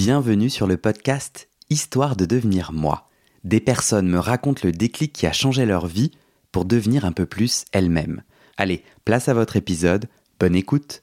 Bienvenue 0.00 0.48
sur 0.48 0.68
le 0.68 0.76
podcast 0.76 1.48
Histoire 1.70 2.14
de 2.14 2.24
devenir 2.24 2.70
moi. 2.72 3.08
Des 3.42 3.58
personnes 3.58 4.06
me 4.08 4.20
racontent 4.20 4.60
le 4.62 4.70
déclic 4.70 5.12
qui 5.12 5.26
a 5.26 5.32
changé 5.32 5.66
leur 5.66 5.88
vie 5.88 6.12
pour 6.52 6.66
devenir 6.66 7.04
un 7.04 7.10
peu 7.10 7.26
plus 7.26 7.64
elles-mêmes. 7.72 8.22
Allez, 8.56 8.84
place 9.04 9.28
à 9.28 9.34
votre 9.34 9.56
épisode, 9.56 10.06
bonne 10.38 10.54
écoute. 10.54 11.02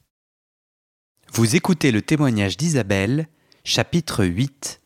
Vous 1.33 1.57
écoutez 1.57 1.91
le 1.91 2.01
témoignage 2.01 2.55
d'Isabelle, 2.55 3.27
chapitre 3.65 4.23
8. 4.23 4.79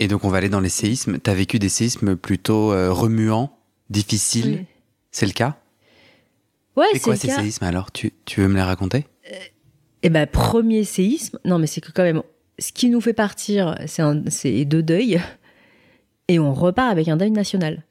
Et 0.00 0.08
donc 0.08 0.24
on 0.24 0.28
va 0.28 0.38
aller 0.38 0.48
dans 0.48 0.58
les 0.58 0.68
séismes. 0.68 1.20
T'as 1.20 1.34
vécu 1.34 1.60
des 1.60 1.68
séismes 1.68 2.16
plutôt 2.16 2.72
euh, 2.72 2.92
remuants, 2.92 3.56
difficiles? 3.90 4.56
Oui. 4.58 4.66
C'est 5.12 5.26
le 5.26 5.32
cas? 5.32 5.56
Ouais, 6.74 6.86
C'est 6.94 6.98
quoi 6.98 7.12
le 7.12 7.20
ces 7.20 7.28
cas. 7.28 7.40
séismes 7.40 7.64
alors? 7.64 7.92
Tu, 7.92 8.12
tu 8.24 8.40
veux 8.40 8.48
me 8.48 8.56
les 8.56 8.62
raconter? 8.62 9.06
Et 10.02 10.10
ben 10.10 10.26
premier 10.26 10.82
séisme. 10.82 11.38
Non, 11.44 11.60
mais 11.60 11.68
c'est 11.68 11.80
que 11.80 11.92
quand 11.92 12.02
même, 12.02 12.24
ce 12.58 12.72
qui 12.72 12.88
nous 12.88 13.00
fait 13.00 13.12
partir, 13.12 13.76
c'est 13.86 14.64
deux 14.64 14.82
deuils, 14.82 15.20
et 16.28 16.38
on 16.38 16.52
repart 16.54 16.90
avec 16.90 17.08
un 17.08 17.16
deuil 17.16 17.30
national. 17.30 17.84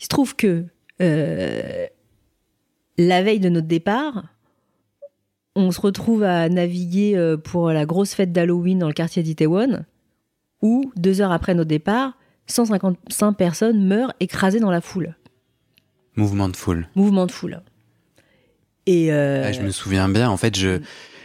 Il 0.00 0.04
se 0.04 0.08
trouve 0.08 0.36
que 0.36 0.64
euh, 1.02 1.86
la 2.98 3.22
veille 3.22 3.40
de 3.40 3.48
notre 3.48 3.66
départ, 3.66 4.24
on 5.54 5.70
se 5.70 5.80
retrouve 5.80 6.22
à 6.22 6.48
naviguer 6.48 7.16
euh, 7.16 7.36
pour 7.36 7.70
la 7.70 7.86
grosse 7.86 8.14
fête 8.14 8.32
d'Halloween 8.32 8.78
dans 8.78 8.88
le 8.88 8.94
quartier 8.94 9.22
d'Itaewon, 9.22 9.84
où 10.62 10.92
deux 10.96 11.20
heures 11.20 11.32
après 11.32 11.54
notre 11.54 11.68
départ, 11.68 12.16
155 12.46 13.32
personnes 13.32 13.86
meurent 13.86 14.12
écrasées 14.20 14.60
dans 14.60 14.70
la 14.70 14.80
foule. 14.80 15.16
Mouvement 16.16 16.48
de 16.48 16.56
foule. 16.56 16.88
Mouvement 16.94 17.26
de 17.26 17.32
foule. 17.32 17.60
Et 18.86 19.12
euh, 19.12 19.44
Ah, 19.46 19.52
je 19.52 19.60
me 19.60 19.70
souviens 19.70 20.08
bien. 20.08 20.30
En 20.30 20.36
fait, 20.36 20.56
je, 20.56 20.80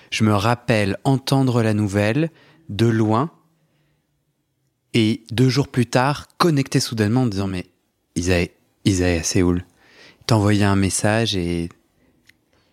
je 0.09 0.23
me 0.23 0.33
rappelle 0.33 0.97
entendre 1.03 1.61
la 1.61 1.73
nouvelle 1.73 2.29
de 2.71 2.87
loin 2.87 3.29
et 4.93 5.21
deux 5.31 5.49
jours 5.49 5.67
plus 5.67 5.85
tard, 5.85 6.27
connecter 6.37 6.79
soudainement 6.79 7.21
en 7.23 7.27
disant 7.27 7.47
Mais 7.47 7.65
Isaïe, 8.15 8.51
Isaïe 8.85 9.17
à 9.19 9.23
Séoul, 9.23 9.63
t'envoyer 10.27 10.63
un 10.65 10.75
message 10.75 11.35
et, 11.35 11.69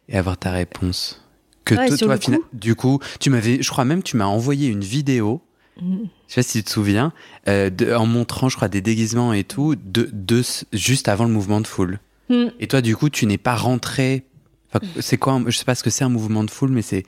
et 0.08 0.16
avoir 0.18 0.36
ta 0.36 0.50
réponse. 0.50 1.22
Que 1.64 1.74
Ouais, 1.74 1.88
toi, 1.88 2.18
toi, 2.18 2.36
coup. 2.36 2.44
du 2.54 2.74
coup, 2.74 2.98
tu 3.20 3.28
m'avais, 3.30 3.62
je 3.62 3.70
crois 3.70 3.84
même, 3.84 4.02
tu 4.02 4.16
m'as 4.16 4.24
envoyé 4.24 4.68
une 4.68 4.80
vidéo. 4.82 5.42
Mhm. 5.80 6.08
Je 6.26 6.34
sais 6.34 6.40
pas 6.40 6.42
si 6.42 6.58
tu 6.58 6.64
te 6.64 6.70
souviens, 6.70 7.12
euh, 7.46 7.70
de- 7.70 7.92
en 7.92 8.06
montrant, 8.06 8.48
je 8.48 8.56
crois, 8.56 8.68
des 8.68 8.80
déguisements 8.80 9.32
et 9.32 9.44
tout, 9.44 9.76
de, 9.76 10.08
de, 10.12 10.42
juste 10.72 11.08
avant 11.08 11.24
le 11.24 11.30
mouvement 11.30 11.60
de 11.60 11.66
foule. 11.66 12.00
Hmm. 12.30 12.46
Et 12.58 12.66
toi, 12.66 12.80
du 12.80 12.96
coup, 12.96 13.08
tu 13.10 13.26
n'es 13.26 13.38
pas 13.38 13.54
rentré. 13.54 14.24
Enfin, 14.72 14.84
c'est 15.00 15.16
quoi 15.18 15.40
Je 15.46 15.56
sais 15.56 15.64
pas 15.64 15.74
ce 15.74 15.82
que 15.82 15.88
c'est 15.90 16.04
un 16.04 16.08
mouvement 16.10 16.42
de 16.44 16.50
foule, 16.50 16.70
mais 16.70 16.82
c'est. 16.82 17.04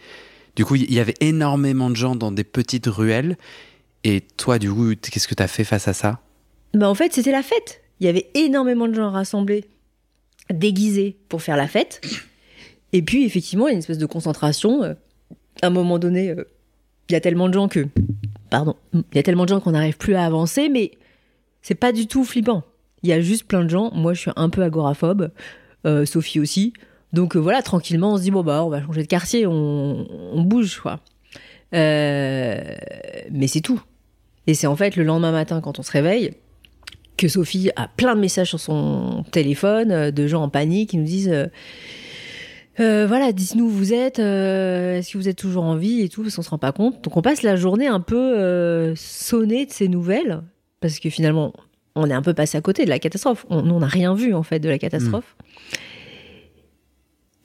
Du 0.57 0.65
coup, 0.65 0.75
il 0.77 0.93
y 0.93 1.01
avait 1.01 1.15
énormément 1.21 1.91
de 1.91 1.97
gens 1.97 2.15
dans 2.17 2.33
des 2.33 2.45
petites 2.45 2.87
ruelles. 2.87 3.37
Et 4.05 4.21
toi, 4.37 4.59
du 4.59 4.71
coup, 4.73 4.93
qu'est-ce 5.01 5.29
que 5.29 5.35
tu 5.35 5.43
as 5.43 5.49
fait 5.49 5.65
face 5.65 5.89
à 5.89 5.93
ça? 5.93 6.21
Bah 6.75 6.89
en 6.89 6.95
fait, 6.95 7.13
c'était 7.13 7.33
la 7.33 7.43
fête. 7.43 7.83
Il 8.01 8.07
y 8.07 8.09
avait 8.09 8.31
énormément 8.35 8.89
de 8.89 8.95
gens 8.95 9.11
rassemblés, 9.11 9.65
déguisés 10.53 11.17
pour 11.29 11.43
faire 11.43 11.57
la 11.57 11.69
fête. 11.69 12.01
Et 12.93 13.03
puis, 13.03 13.25
effectivement, 13.25 13.69
il 13.69 13.71
y 13.71 13.73
a 13.73 13.75
une 13.75 13.79
espèce 13.81 13.99
de 13.99 14.07
concentration. 14.07 14.83
Euh, 14.83 14.95
À 15.63 15.67
un 15.67 15.71
moment 15.71 15.99
donné, 15.99 16.31
euh, 16.31 16.45
il 17.09 17.13
y 17.13 17.17
a 17.17 17.21
tellement 17.21 17.49
de 17.49 17.55
gens 17.55 17.69
que. 17.69 17.87
Pardon. 18.51 18.75
Il 18.95 19.03
y 19.15 19.19
a 19.19 19.23
tellement 19.23 19.45
de 19.45 19.51
gens 19.51 19.61
qu'on 19.61 19.73
n'arrive 19.73 19.97
plus 19.97 20.15
à 20.15 20.25
avancer, 20.25 20.69
mais 20.69 20.93
c'est 21.63 21.75
pas 21.75 21.93
du 21.93 22.07
tout 22.07 22.25
flippant. 22.25 22.65
Il 23.03 23.09
y 23.09 23.13
a 23.13 23.21
juste 23.21 23.45
plein 23.45 23.65
de 23.65 23.71
gens. 23.71 23.91
Moi, 23.93 24.15
je 24.15 24.21
suis 24.23 24.31
un 24.37 24.49
peu 24.51 24.63
agoraphobe. 24.63 25.31
euh, 25.87 26.05
Sophie 26.07 26.41
aussi. 26.41 26.73
Donc 27.13 27.37
euh, 27.37 27.39
voilà, 27.39 27.63
tranquillement, 27.63 28.15
on 28.15 28.17
se 28.17 28.23
dit, 28.23 28.31
bon, 28.31 28.43
bah, 28.43 28.65
on 28.65 28.69
va 28.69 28.85
changer 28.85 29.03
de 29.03 29.09
quartier, 29.09 29.47
on, 29.47 30.07
on 30.33 30.43
bouge, 30.43 30.81
quoi. 30.81 31.01
Euh, 31.75 32.61
mais 33.31 33.47
c'est 33.47 33.61
tout. 33.61 33.81
Et 34.47 34.55
c'est 34.55 34.67
en 34.67 34.77
fait 34.77 34.97
le 34.97 35.05
lendemain 35.05 35.33
matin, 35.33 35.61
quand 35.61 35.79
on 35.79 35.83
se 35.83 35.93
réveille, 35.93 36.33
que 37.17 37.29
Sophie 37.29 37.71
a 37.77 37.89
plein 37.89 38.15
de 38.15 38.21
messages 38.21 38.49
sur 38.49 38.61
son 38.61 39.25
téléphone 39.31 39.93
euh, 39.93 40.11
de 40.11 40.27
gens 40.27 40.43
en 40.43 40.49
panique 40.49 40.91
qui 40.91 40.97
nous 40.97 41.05
disent 41.05 41.49
voilà, 42.81 43.33
dites-nous 43.33 43.67
où 43.67 43.71
vous 43.71 43.93
êtes, 43.93 44.19
euh, 44.19 44.99
est-ce 44.99 45.13
que 45.13 45.19
vous 45.19 45.29
êtes 45.29 45.37
toujours 45.37 45.65
en 45.65 45.77
vie 45.77 46.01
et 46.01 46.09
tout, 46.09 46.23
parce 46.23 46.37
qu'on 46.37 46.43
se 46.43 46.51
rend 46.51 46.59
pas 46.59 46.73
compte. 46.73 47.03
Donc 47.05 47.17
on 47.17 47.23
passe 47.23 47.43
la 47.43 47.57
journée 47.57 47.87
un 47.87 48.01
peu 48.01 48.39
euh, 48.39 48.95
sonné 48.97 49.67
de 49.67 49.71
ces 49.71 49.89
nouvelles, 49.89 50.43
parce 50.81 50.99
que 50.99 51.11
finalement, 51.11 51.53
on 51.95 52.09
est 52.09 52.15
un 52.15 52.23
peu 52.23 52.35
passé 52.35 52.57
à 52.57 52.61
côté 52.61 52.85
de 52.85 52.91
la 52.91 52.99
catastrophe. 52.99 53.45
On 53.51 53.81
n'a 53.81 53.87
rien 53.87 54.15
vu 54.15 54.35
en 54.35 54.43
fait 54.43 54.61
de 54.61 54.69
la 54.69 54.79
catastrophe. 54.79 55.37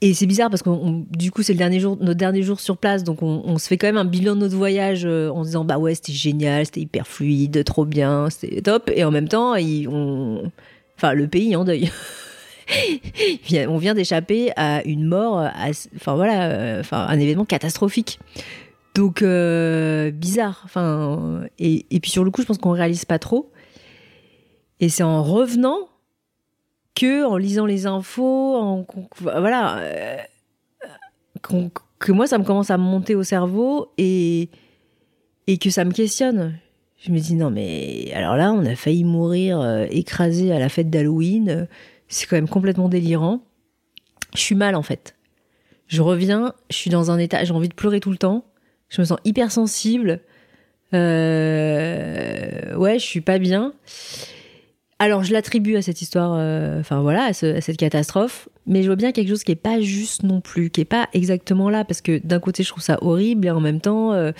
Et 0.02 0.12
c'est 0.12 0.26
bizarre 0.26 0.50
parce 0.50 0.62
que 0.62 0.70
du 1.16 1.30
coup 1.30 1.42
c'est 1.42 1.54
le 1.54 1.58
dernier 1.58 1.80
jour, 1.80 1.96
notre 1.98 2.18
dernier 2.18 2.42
jour 2.42 2.60
sur 2.60 2.76
place, 2.76 3.02
donc 3.02 3.22
on, 3.22 3.56
se 3.56 3.66
fait 3.66 3.78
quand 3.78 3.86
même 3.86 3.96
un 3.96 4.04
bilan 4.04 4.34
de 4.34 4.40
notre 4.40 4.56
voyage 4.56 5.06
euh, 5.06 5.30
en 5.30 5.42
se 5.42 5.48
disant 5.48 5.64
bah 5.64 5.78
ouais 5.78 5.94
c'était 5.94 6.12
génial, 6.12 6.66
c'était 6.66 6.82
hyper 6.82 7.06
fluide, 7.06 7.64
trop 7.64 7.86
bien, 7.86 8.28
c'était 8.28 8.60
top. 8.60 8.90
Et 8.94 9.04
en 9.04 9.10
même 9.10 9.28
temps, 9.28 9.54
le 9.54 11.26
pays 11.26 11.56
en 11.56 11.64
deuil. 11.64 11.90
On 13.68 13.78
vient 13.78 13.94
d'échapper 13.94 14.50
à 14.56 14.84
une 14.84 15.06
mort, 15.06 15.48
enfin 15.94 16.14
voilà, 16.14 16.50
euh, 16.50 16.80
enfin 16.80 17.06
un 17.08 17.18
événement 17.18 17.46
catastrophique. 17.46 18.18
Donc 18.94 19.22
euh, 19.22 20.10
bizarre. 20.10 20.60
Enfin 20.64 21.44
et, 21.58 21.86
et 21.90 22.00
puis 22.00 22.10
sur 22.10 22.22
le 22.22 22.30
coup, 22.30 22.42
je 22.42 22.46
pense 22.46 22.58
qu'on 22.58 22.72
réalise 22.72 23.06
pas 23.06 23.18
trop. 23.18 23.50
Et 24.80 24.90
c'est 24.90 25.04
en 25.04 25.22
revenant 25.22 25.88
que 26.96 27.24
en 27.24 27.36
lisant 27.36 27.66
les 27.66 27.86
infos, 27.86 28.56
en, 28.56 28.86
voilà, 29.20 29.78
euh, 29.78 30.16
que 31.98 32.12
moi 32.12 32.26
ça 32.26 32.38
me 32.38 32.44
commence 32.44 32.70
à 32.70 32.78
monter 32.78 33.14
au 33.14 33.22
cerveau 33.22 33.92
et 33.98 34.48
et 35.46 35.58
que 35.58 35.70
ça 35.70 35.84
me 35.84 35.92
questionne. 35.92 36.58
Je 36.98 37.12
me 37.12 37.18
dis 37.18 37.34
non 37.34 37.50
mais 37.50 38.10
alors 38.14 38.36
là 38.36 38.52
on 38.52 38.64
a 38.64 38.74
failli 38.74 39.04
mourir 39.04 39.60
euh, 39.60 39.86
écrasé 39.90 40.52
à 40.52 40.58
la 40.58 40.68
fête 40.68 40.90
d'Halloween. 40.90 41.68
C'est 42.08 42.26
quand 42.26 42.36
même 42.36 42.48
complètement 42.48 42.88
délirant. 42.88 43.40
Je 44.34 44.40
suis 44.40 44.54
mal 44.54 44.74
en 44.74 44.82
fait. 44.82 45.14
Je 45.88 46.02
reviens, 46.02 46.52
je 46.70 46.76
suis 46.76 46.90
dans 46.90 47.10
un 47.10 47.18
état, 47.18 47.44
j'ai 47.44 47.52
envie 47.52 47.68
de 47.68 47.74
pleurer 47.74 48.00
tout 48.00 48.10
le 48.10 48.16
temps. 48.16 48.44
Je 48.88 49.00
me 49.00 49.06
sens 49.06 49.18
hyper 49.24 49.52
sensible. 49.52 50.20
Euh, 50.94 52.74
ouais, 52.76 52.98
je 52.98 53.04
suis 53.04 53.20
pas 53.20 53.38
bien. 53.38 53.72
Alors, 54.98 55.22
je 55.24 55.32
l'attribue 55.32 55.76
à 55.76 55.82
cette 55.82 56.00
histoire, 56.00 56.32
euh, 56.38 56.80
enfin 56.80 57.00
voilà, 57.02 57.24
à, 57.24 57.32
ce- 57.34 57.56
à 57.56 57.60
cette 57.60 57.76
catastrophe, 57.76 58.48
mais 58.66 58.82
je 58.82 58.86
vois 58.86 58.96
bien 58.96 59.12
quelque 59.12 59.28
chose 59.28 59.44
qui 59.44 59.52
est 59.52 59.54
pas 59.54 59.78
juste 59.80 60.22
non 60.22 60.40
plus, 60.40 60.70
qui 60.70 60.80
est 60.80 60.84
pas 60.86 61.08
exactement 61.12 61.68
là, 61.68 61.84
parce 61.84 62.00
que 62.00 62.18
d'un 62.24 62.40
côté, 62.40 62.62
je 62.62 62.70
trouve 62.70 62.82
ça 62.82 62.98
horrible, 63.02 63.46
et 63.46 63.50
en 63.50 63.60
même 63.60 63.80
temps, 63.82 64.14
euh, 64.14 64.32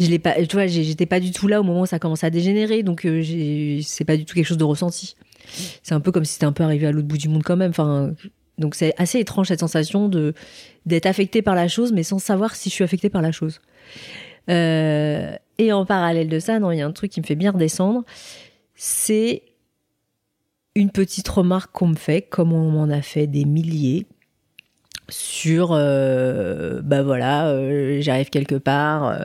je 0.00 0.06
l'ai 0.06 0.18
pas, 0.18 0.34
tu 0.46 0.56
vois, 0.56 0.66
j'étais 0.66 1.04
pas 1.04 1.20
du 1.20 1.32
tout 1.32 1.48
là 1.48 1.60
au 1.60 1.64
moment 1.64 1.82
où 1.82 1.86
ça 1.86 1.98
commence 1.98 2.24
à 2.24 2.30
dégénérer, 2.30 2.82
donc 2.82 3.04
euh, 3.04 3.22
c'est 3.82 4.04
pas 4.06 4.16
du 4.16 4.24
tout 4.24 4.34
quelque 4.34 4.46
chose 4.46 4.56
de 4.56 4.64
ressenti. 4.64 5.16
C'est 5.82 5.94
un 5.94 6.00
peu 6.00 6.12
comme 6.12 6.24
si 6.24 6.34
c'était 6.34 6.46
un 6.46 6.52
peu 6.52 6.62
arrivé 6.64 6.86
à 6.86 6.92
l'autre 6.92 7.08
bout 7.08 7.18
du 7.18 7.28
monde 7.28 7.42
quand 7.42 7.56
même. 7.56 7.70
Enfin, 7.70 8.12
donc 8.58 8.74
c'est 8.74 8.94
assez 8.96 9.18
étrange 9.18 9.48
cette 9.48 9.60
sensation 9.60 10.08
de 10.08 10.32
d'être 10.86 11.06
affecté 11.06 11.42
par 11.42 11.54
la 11.54 11.68
chose, 11.68 11.92
mais 11.92 12.02
sans 12.04 12.18
savoir 12.18 12.54
si 12.54 12.70
je 12.70 12.74
suis 12.74 12.84
affecté 12.84 13.10
par 13.10 13.20
la 13.22 13.32
chose. 13.32 13.60
Euh, 14.50 15.32
et 15.58 15.72
en 15.72 15.84
parallèle 15.84 16.28
de 16.28 16.38
ça, 16.38 16.58
non, 16.58 16.70
il 16.70 16.78
y 16.78 16.80
a 16.80 16.86
un 16.86 16.92
truc 16.92 17.10
qui 17.12 17.20
me 17.20 17.26
fait 17.26 17.34
bien 17.34 17.50
redescendre, 17.50 18.04
c'est 18.74 19.42
une 20.78 20.90
petite 20.90 21.28
remarque 21.28 21.72
qu'on 21.72 21.88
me 21.88 21.96
fait, 21.96 22.22
comme 22.22 22.52
on 22.52 22.70
m'en 22.70 22.88
a 22.92 23.02
fait 23.02 23.26
des 23.26 23.44
milliers, 23.44 24.06
sur, 25.10 25.70
euh, 25.72 26.82
bah 26.82 27.02
voilà, 27.02 27.48
euh, 27.48 27.98
j'arrive 28.02 28.28
quelque 28.28 28.56
part. 28.56 29.08
euh, 29.08 29.24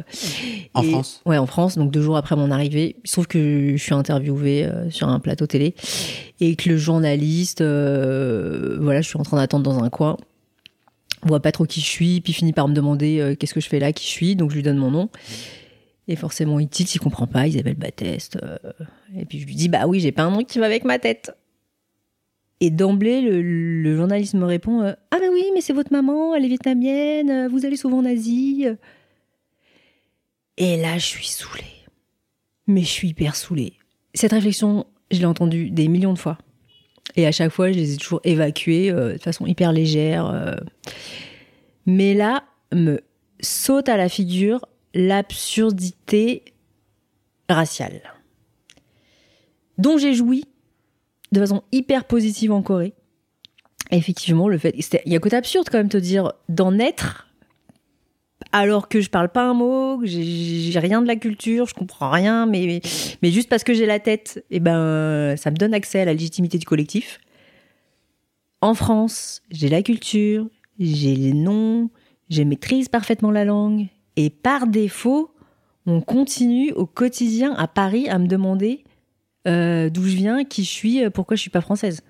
En 0.74 0.82
et- 0.82 0.90
France 0.92 1.22
Ouais, 1.26 1.38
en 1.38 1.46
France, 1.46 1.78
donc 1.78 1.92
deux 1.92 2.02
jours 2.02 2.16
après 2.16 2.36
mon 2.38 2.52
arrivée. 2.52 2.96
Il 3.04 3.08
se 3.08 3.14
trouve 3.14 3.28
que 3.28 3.74
je 3.76 3.84
suis 3.84 3.94
interviewée 3.94 4.68
sur 4.90 5.10
un 5.10 5.20
plateau 5.20 5.46
télé 5.46 5.76
et 6.40 6.56
que 6.56 6.70
le 6.70 6.78
journaliste, 6.78 7.62
voilà, 7.62 9.02
je 9.02 9.08
suis 9.08 9.20
en 9.20 9.24
train 9.24 9.38
d'attendre 9.38 9.64
dans 9.66 9.84
un 9.84 9.90
coin, 9.90 10.16
voit 11.24 11.42
pas 11.42 11.52
trop 11.52 11.66
qui 11.66 11.82
je 11.82 11.86
suis, 11.86 12.22
puis 12.22 12.32
finit 12.34 12.54
par 12.54 12.68
me 12.70 12.74
demander 12.74 13.36
qu'est-ce 13.40 13.54
que 13.54 13.62
je 13.62 13.68
fais 13.68 13.80
là, 13.80 13.92
qui 13.92 14.06
je 14.06 14.12
suis, 14.12 14.36
donc 14.38 14.52
je 14.52 14.56
lui 14.56 14.64
donne 14.64 14.78
mon 14.78 14.90
nom. 14.92 15.10
Et 16.08 16.16
forcément, 16.16 16.60
il 16.60 16.68
tilte, 16.70 16.96
il 16.96 17.00
comprend 17.00 17.28
pas, 17.28 17.46
Isabelle 17.48 17.76
Batteste. 17.76 18.38
et 19.18 19.26
puis 19.26 19.40
je 19.42 19.46
lui 19.46 19.56
dis, 19.56 19.68
bah 19.68 19.86
oui, 19.86 20.00
j'ai 20.00 20.12
pas 20.14 20.24
un 20.24 20.32
nom 20.32 20.44
qui 20.46 20.60
va 20.60 20.66
avec 20.66 20.86
ma 20.86 20.98
tête. 20.98 21.36
Et 22.64 22.70
d'emblée, 22.70 23.20
le, 23.20 23.98
journaliste 23.98 24.36
me 24.36 24.46
répond 24.46 24.84
euh, 24.84 24.94
Ah, 25.12 25.18
bah 25.20 25.26
oui, 25.30 25.44
mais 25.54 25.60
c'est 25.60 25.74
votre 25.74 25.92
maman, 25.92 26.34
elle 26.34 26.46
est 26.46 26.48
vietnamienne, 26.48 27.30
euh, 27.30 27.48
vous 27.50 27.66
allez 27.66 27.76
souvent 27.76 27.98
en 27.98 28.06
Asie. 28.06 28.68
Et 30.56 30.78
là, 30.78 30.98
je 30.98 31.06
suis 31.06 31.28
saoulée. 31.28 31.66
Mais 32.68 32.80
je 32.80 32.88
suis 32.88 33.10
hyper 33.10 33.36
saoulée. 33.36 33.74
Cette 34.14 34.32
réflexion, 34.32 34.86
je 35.12 35.20
l'ai 35.20 35.26
entendue 35.26 35.72
des 35.72 35.90
millions 35.90 36.14
de 36.14 36.18
fois. 36.18 36.38
Et 37.18 37.28
à 37.28 37.34
chaque 37.34 37.52
fois, 37.52 37.70
je 37.70 37.78
les 37.78 37.96
ai 37.96 37.98
toujours 37.98 38.22
évacuées 38.24 38.92
euh, 38.92 39.16
de 39.16 39.22
façon 39.22 39.46
hyper 39.46 39.74
légère. 39.74 40.58
Mais 41.86 42.14
là, 42.14 42.46
me 42.74 43.02
saute 43.42 43.90
à 43.90 43.98
la 43.98 44.08
figure 44.08 44.66
l'absurdité 44.94 46.46
raciale, 47.50 48.02
dont 49.78 49.98
j'ai 49.98 50.14
joui 50.14 50.46
de 51.34 51.40
façon 51.40 51.64
hyper 51.72 52.06
positive 52.06 52.52
en 52.52 52.62
Corée. 52.62 52.94
Effectivement, 53.92 54.48
le 54.48 54.58
fait, 54.58 54.74
il 55.06 55.12
y 55.12 55.16
a 55.16 55.18
un 55.18 55.20
côté 55.20 55.36
absurde 55.36 55.68
quand 55.70 55.78
même 55.78 55.88
de 55.88 55.98
te 56.00 56.04
dire 56.04 56.32
d'en 56.48 56.80
être 56.80 57.28
alors 58.52 58.88
que 58.88 59.02
je 59.02 59.10
parle 59.10 59.30
pas 59.30 59.44
un 59.44 59.54
mot, 59.54 59.98
que 59.98 60.06
j'ai- 60.06 60.78
rien 60.78 61.02
de 61.02 61.08
la 61.08 61.16
culture, 61.16 61.66
je 61.66 61.74
comprends 61.74 62.12
rien, 62.12 62.46
mais, 62.46 62.82
mais 63.22 63.32
juste 63.32 63.50
parce 63.50 63.64
que 63.64 63.74
j'ai 63.74 63.88
la 63.88 64.00
tête, 64.00 64.46
et 64.52 64.60
ben, 64.60 65.36
ça 65.38 65.50
me 65.50 65.56
donne 65.56 65.74
accès 65.74 66.02
à 66.02 66.06
la 66.06 66.14
légitimité 66.14 66.60
du 66.60 66.66
collectif. 66.66 67.20
En 68.62 68.76
France, 68.76 69.42
j'ai 69.50 69.70
la 69.70 69.82
culture, 69.82 70.48
j'ai 70.80 71.16
les 71.16 71.34
noms, 71.34 71.90
je 72.30 72.44
maîtrise 72.44 72.90
parfaitement 72.90 73.32
la 73.32 73.44
langue, 73.44 73.88
et 74.18 74.30
par 74.30 74.68
défaut, 74.68 75.32
on 75.88 76.02
continue 76.02 76.72
au 76.74 76.86
quotidien 76.86 77.54
à 77.56 77.68
Paris 77.68 78.08
à 78.08 78.20
me 78.20 78.28
demander 78.28 78.83
euh, 79.48 79.90
d'où 79.90 80.04
je 80.04 80.16
viens, 80.16 80.44
qui 80.46 80.64
je 80.64 80.70
suis, 80.70 81.04
euh, 81.04 81.10
pourquoi 81.10 81.36
je 81.36 81.42
suis 81.42 81.50
pas 81.50 81.62
française. 81.62 82.02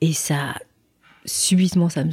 Et 0.00 0.12
ça, 0.12 0.54
subitement, 1.24 1.88
ça 1.88 2.04
me, 2.04 2.10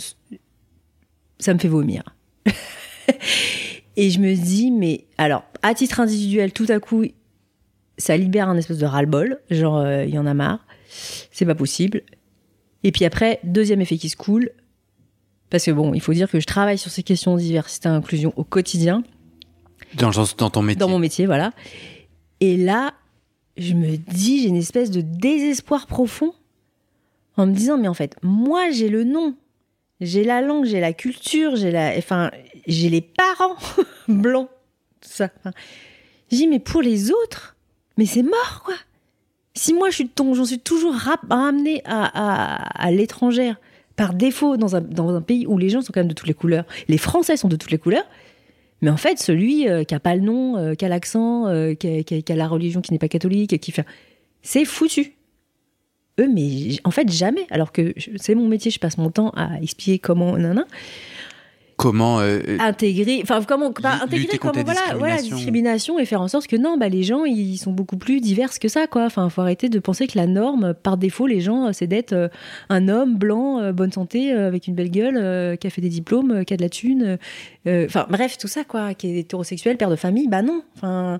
ça 1.40 1.54
me 1.54 1.60
fait 1.60 1.68
vomir. 1.68 2.04
et 3.96 4.10
je 4.10 4.20
me 4.20 4.36
dis, 4.36 4.72
mais 4.72 5.06
alors, 5.18 5.44
à 5.62 5.74
titre 5.74 6.00
individuel, 6.00 6.52
tout 6.52 6.66
à 6.70 6.80
coup, 6.80 7.06
ça 7.98 8.16
libère 8.18 8.50
un 8.50 8.58
espèce 8.58 8.78
de 8.78 8.86
ras-le-bol, 8.86 9.40
genre, 9.50 9.78
euh, 9.78 10.04
il 10.06 10.14
y 10.14 10.20
en 10.20 10.26
a 10.26 10.34
marre, 10.34 10.66
c'est 10.88 11.46
pas 11.46 11.56
possible. 11.56 12.04
Et 12.84 12.92
puis 12.92 13.06
après, 13.06 13.40
deuxième 13.44 13.82
effet 13.82 13.98
qui 13.98 14.10
se 14.10 14.16
coule, 14.18 14.52
parce 15.50 15.66
que 15.66 15.72
bon, 15.72 15.94
il 15.94 16.02
faut 16.02 16.14
dire 16.14 16.30
que 16.30 16.40
je 16.40 16.46
travaille 16.46 16.78
sur 16.78 16.92
ces 16.92 17.04
questions 17.04 17.36
de 17.36 17.42
diversité 17.42 17.90
et 17.90 17.92
inclusion 17.92 18.34
au 18.36 18.44
quotidien, 18.44 19.04
Dans, 19.96 20.12
dans 20.12 20.50
ton 20.50 20.62
métier. 20.62 20.80
dans 20.80 20.90
mon 20.90 21.00
métier, 21.00 21.26
voilà. 21.26 21.54
Et 22.40 22.58
là, 22.58 22.94
je 23.58 23.74
me 23.74 23.98
dis, 23.98 24.42
j'ai 24.42 24.50
une 24.50 24.56
espèce 24.56 24.92
de 24.92 25.02
désespoir 25.02 25.88
profond 25.88 26.34
en 27.36 27.48
me 27.48 27.54
disant, 27.54 27.78
mais 27.78 27.88
en 27.88 27.94
fait, 27.94 28.16
moi, 28.24 28.72
j'ai 28.72 28.90
le 28.90 29.04
nom, 29.04 29.36
j'ai 30.02 30.24
la 30.24 30.42
langue, 30.42 30.66
j'ai 30.66 30.80
la 30.80 30.94
culture, 30.94 31.56
j'ai 31.56 31.72
la, 31.72 31.94
enfin, 31.98 32.32
j'ai 32.68 32.90
les 32.90 33.02
parents 33.02 33.58
blancs, 34.08 34.50
tout 35.02 35.10
ça. 35.10 35.30
Enfin, 35.40 35.52
dis, 36.30 36.48
mais 36.48 36.60
pour 36.60 36.82
les 36.82 37.12
autres, 37.12 37.56
mais 37.98 38.06
c'est 38.06 38.24
mort, 38.24 38.64
quoi. 38.64 38.76
Si 39.54 39.74
moi, 39.74 39.90
je 39.90 39.96
suis 39.96 40.12
j'en 40.18 40.46
suis 40.46 40.60
toujours 40.60 40.94
ramenée 41.30 41.82
à, 41.86 42.06
à, 42.06 42.86
à 42.86 42.92
l'étrangère 42.92 43.60
par 43.96 44.14
défaut 44.14 44.56
dans 44.56 44.76
un, 44.76 44.82
dans 44.82 45.10
un 45.16 45.22
pays 45.22 45.48
où 45.48 45.58
les 45.58 45.70
gens 45.70 45.82
sont 45.82 45.92
quand 45.92 46.00
même 46.00 46.08
de 46.08 46.14
toutes 46.14 46.28
les 46.28 46.36
couleurs. 46.36 46.66
Les 46.88 47.00
Français 47.00 47.36
sont 47.36 47.48
de 47.48 47.56
toutes 47.56 47.72
les 47.72 47.80
couleurs. 47.80 48.06
Mais 48.82 48.90
en 48.90 48.98
fait, 48.98 49.18
celui 49.20 49.68
euh, 49.68 49.84
qui 49.84 49.96
a 49.96 50.00
pas 50.00 50.16
le 50.16 50.22
nom, 50.22 50.58
euh, 50.58 50.76
qui 50.76 50.86
a 50.86 50.90
l'accent, 50.90 51.48
euh, 51.48 51.74
qui, 51.74 52.24
a, 52.30 52.36
la 52.36 52.48
religion 52.48 52.82
qui 52.82 52.92
n'est 52.92 53.00
pas 53.00 53.08
catholique, 53.08 53.60
qui 53.60 53.72
fait, 53.72 53.86
c'est 54.42 54.66
foutu. 54.66 55.14
Eux, 56.20 56.28
mais 56.28 56.78
en 56.84 56.92
fait 56.92 57.12
jamais. 57.12 57.46
Alors 57.52 57.72
que 57.72 57.94
c'est 58.18 58.36
mon 58.36 58.48
métier, 58.48 58.72
je 58.72 58.80
passe 58.80 58.98
mon 58.98 59.12
temps 59.12 59.30
à 59.36 59.62
expliquer 59.62 60.00
comment, 60.00 60.38
nanana, 60.38 60.66
Comment 61.78 62.20
euh, 62.22 62.40
intégrer, 62.60 63.20
enfin 63.22 63.44
comment, 63.48 63.68
intégrer, 63.68 64.40
comment 64.40 64.52
la 64.56 64.64
voilà, 64.64 64.82
voilà, 64.98 65.22
discrimination. 65.22 66.00
et 66.00 66.06
faire 66.06 66.22
en 66.24 66.28
sorte 66.28 66.48
que 66.48 66.56
non, 66.56 66.76
bah 66.76 66.90
les 66.90 67.04
gens 67.04 67.24
ils 67.24 67.58
sont 67.58 67.72
beaucoup 67.72 67.98
plus 67.98 68.20
divers 68.20 68.50
que 68.58 68.68
ça, 68.68 68.88
quoi. 68.88 69.06
Enfin, 69.06 69.30
faut 69.30 69.42
arrêter 69.42 69.70
de 69.70 69.78
penser 69.78 70.08
que 70.08 70.18
la 70.18 70.26
norme, 70.26 70.74
par 70.74 70.98
défaut, 70.98 71.28
les 71.28 71.40
gens, 71.40 71.68
euh, 71.68 71.72
c'est 71.74 71.86
d'être 71.86 72.14
euh, 72.14 72.30
un 72.70 72.88
homme 72.88 73.16
blanc, 73.16 73.60
euh, 73.60 73.74
bonne 73.74 73.92
santé, 73.92 74.34
euh, 74.34 74.48
avec 74.48 74.66
une 74.66 74.74
belle 74.74 74.90
gueule, 74.90 75.18
euh, 75.18 75.56
qui 75.56 75.68
a 75.68 75.70
fait 75.70 75.82
des 75.82 75.90
diplômes, 75.90 76.32
euh, 76.32 76.44
qui 76.44 76.56
a 76.56 76.58
de 76.58 76.64
la 76.64 76.70
thune, 76.70 77.04
euh, 77.04 77.18
euh, 77.68 77.86
enfin 77.86 78.08
bref, 78.10 78.40
tout 78.40 78.48
ça, 78.48 78.64
quoi, 78.64 78.96
qui 78.96 79.08
est 79.08 79.20
hétérosexuel, 79.20 79.78
père 79.78 79.92
de 79.92 79.96
famille, 79.96 80.28
bah 80.28 80.42
non, 80.42 80.64
enfin. 80.76 81.20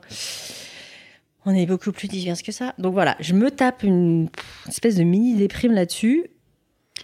On 1.46 1.54
est 1.54 1.68
beaucoup 1.68 1.92
plus 1.92 2.08
divers 2.08 2.42
que 2.44 2.52
ça. 2.52 2.74
Donc 2.80 2.94
voilà, 2.94 3.16
je 3.20 3.34
me 3.34 3.52
tape 3.52 3.84
une 3.84 4.28
espèce 4.68 4.96
de 4.96 5.04
mini 5.04 5.36
déprime 5.36 5.72
là-dessus. 5.72 6.26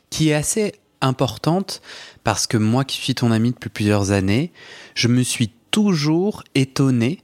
qui 0.09 0.29
est 0.29 0.33
assez 0.33 0.73
importante 1.03 1.81
parce 2.23 2.47
que 2.47 2.57
moi 2.57 2.83
qui 2.85 2.97
suis 2.97 3.15
ton 3.15 3.31
ami 3.31 3.51
depuis 3.51 3.69
plusieurs 3.69 4.11
années, 4.11 4.51
je 4.95 5.07
me 5.07 5.21
suis 5.23 5.49
toujours 5.71 6.43
étonné 6.55 7.21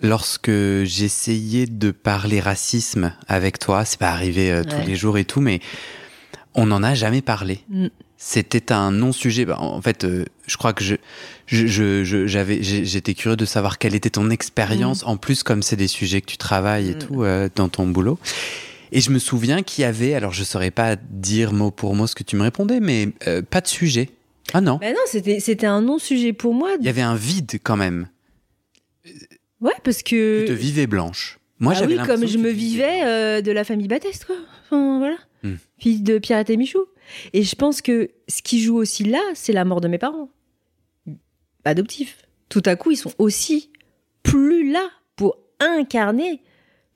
lorsque 0.00 0.50
j'essayais 0.84 1.66
de 1.66 1.90
parler 1.90 2.40
racisme 2.40 3.12
avec 3.28 3.58
toi. 3.58 3.84
C'est 3.84 3.98
pas 4.00 4.10
arrivé 4.10 4.50
euh, 4.50 4.64
tous 4.64 4.76
Ouais. 4.76 4.84
les 4.86 4.96
jours 4.96 5.16
et 5.18 5.24
tout, 5.24 5.40
mais 5.40 5.60
on 6.54 6.66
n'en 6.66 6.82
a 6.82 6.94
jamais 6.94 7.22
parlé. 7.22 7.60
Mm. 7.70 7.86
C'était 8.24 8.70
un 8.72 8.92
non-sujet. 8.92 9.44
Bah, 9.44 9.58
en 9.58 9.80
fait, 9.82 10.04
euh, 10.04 10.24
je 10.46 10.56
crois 10.56 10.72
que 10.72 10.84
je, 10.84 10.94
j'avais, 12.26 12.62
j'étais 12.62 13.14
curieux 13.14 13.36
de 13.36 13.44
savoir 13.44 13.78
quelle 13.78 13.94
était 13.96 14.10
ton 14.10 14.30
expérience. 14.30 15.04
En 15.04 15.16
plus, 15.16 15.42
comme 15.42 15.62
c'est 15.62 15.74
des 15.76 15.88
sujets 15.88 16.20
que 16.20 16.26
tu 16.26 16.36
travailles 16.36 16.90
et 16.90 16.94
Mm. 16.94 16.98
tout 16.98 17.22
euh, 17.24 17.48
dans 17.56 17.68
ton 17.68 17.86
boulot. 17.88 18.18
Et 18.92 19.00
je 19.00 19.10
me 19.10 19.18
souviens 19.18 19.62
qu'il 19.62 19.82
y 19.82 19.84
avait, 19.84 20.14
alors 20.14 20.32
je 20.32 20.44
saurais 20.44 20.70
pas 20.70 20.96
dire 20.96 21.52
mot 21.52 21.70
pour 21.70 21.94
mot 21.94 22.06
ce 22.06 22.14
que 22.14 22.22
tu 22.22 22.36
me 22.36 22.42
répondais, 22.42 22.78
mais 22.78 23.08
euh, 23.26 23.40
pas 23.42 23.62
de 23.62 23.66
sujet. 23.66 24.10
Ah 24.52 24.60
non, 24.60 24.76
Bah 24.76 24.90
non, 24.90 25.00
c'était 25.06 25.40
c'était 25.40 25.66
un 25.66 25.80
non-sujet 25.80 26.34
pour 26.34 26.52
moi. 26.52 26.74
il 26.78 26.84
y 26.84 26.88
avait 26.90 27.00
un 27.00 27.16
vide 27.16 27.58
quand 27.62 27.76
même. 27.76 28.08
Ouais, 29.60 29.72
parce 29.82 30.02
que. 30.02 30.42
Tu 30.42 30.48
te 30.48 30.52
vivais 30.52 30.86
blanche. 30.86 31.38
Moi, 31.58 31.72
ah 31.74 31.78
j'avais 31.78 31.98
oui, 31.98 32.06
comme 32.06 32.26
je 32.26 32.38
me 32.38 32.50
vivais 32.50 33.02
euh, 33.04 33.40
de 33.40 33.50
la 33.52 33.64
famille 33.64 33.88
Batteste, 33.88 34.24
quoi. 34.26 34.36
Enfin, 34.66 34.98
voilà. 34.98 35.16
Hmm. 35.42 35.56
Fille 35.78 36.02
de 36.02 36.18
Pierrette 36.18 36.50
et 36.50 36.56
Michou. 36.56 36.84
Et 37.32 37.44
je 37.44 37.54
pense 37.54 37.80
que 37.82 38.10
ce 38.28 38.42
qui 38.42 38.60
joue 38.60 38.76
aussi 38.76 39.04
là, 39.04 39.20
c'est 39.34 39.52
la 39.52 39.64
mort 39.64 39.80
de 39.80 39.88
mes 39.88 39.98
parents. 39.98 40.28
Adoptifs. 41.64 42.18
Tout 42.48 42.62
à 42.66 42.76
coup, 42.76 42.90
ils 42.90 42.96
sont 42.96 43.12
aussi 43.18 43.70
plus 44.22 44.70
là 44.70 44.88
pour 45.16 45.38
incarner 45.60 46.42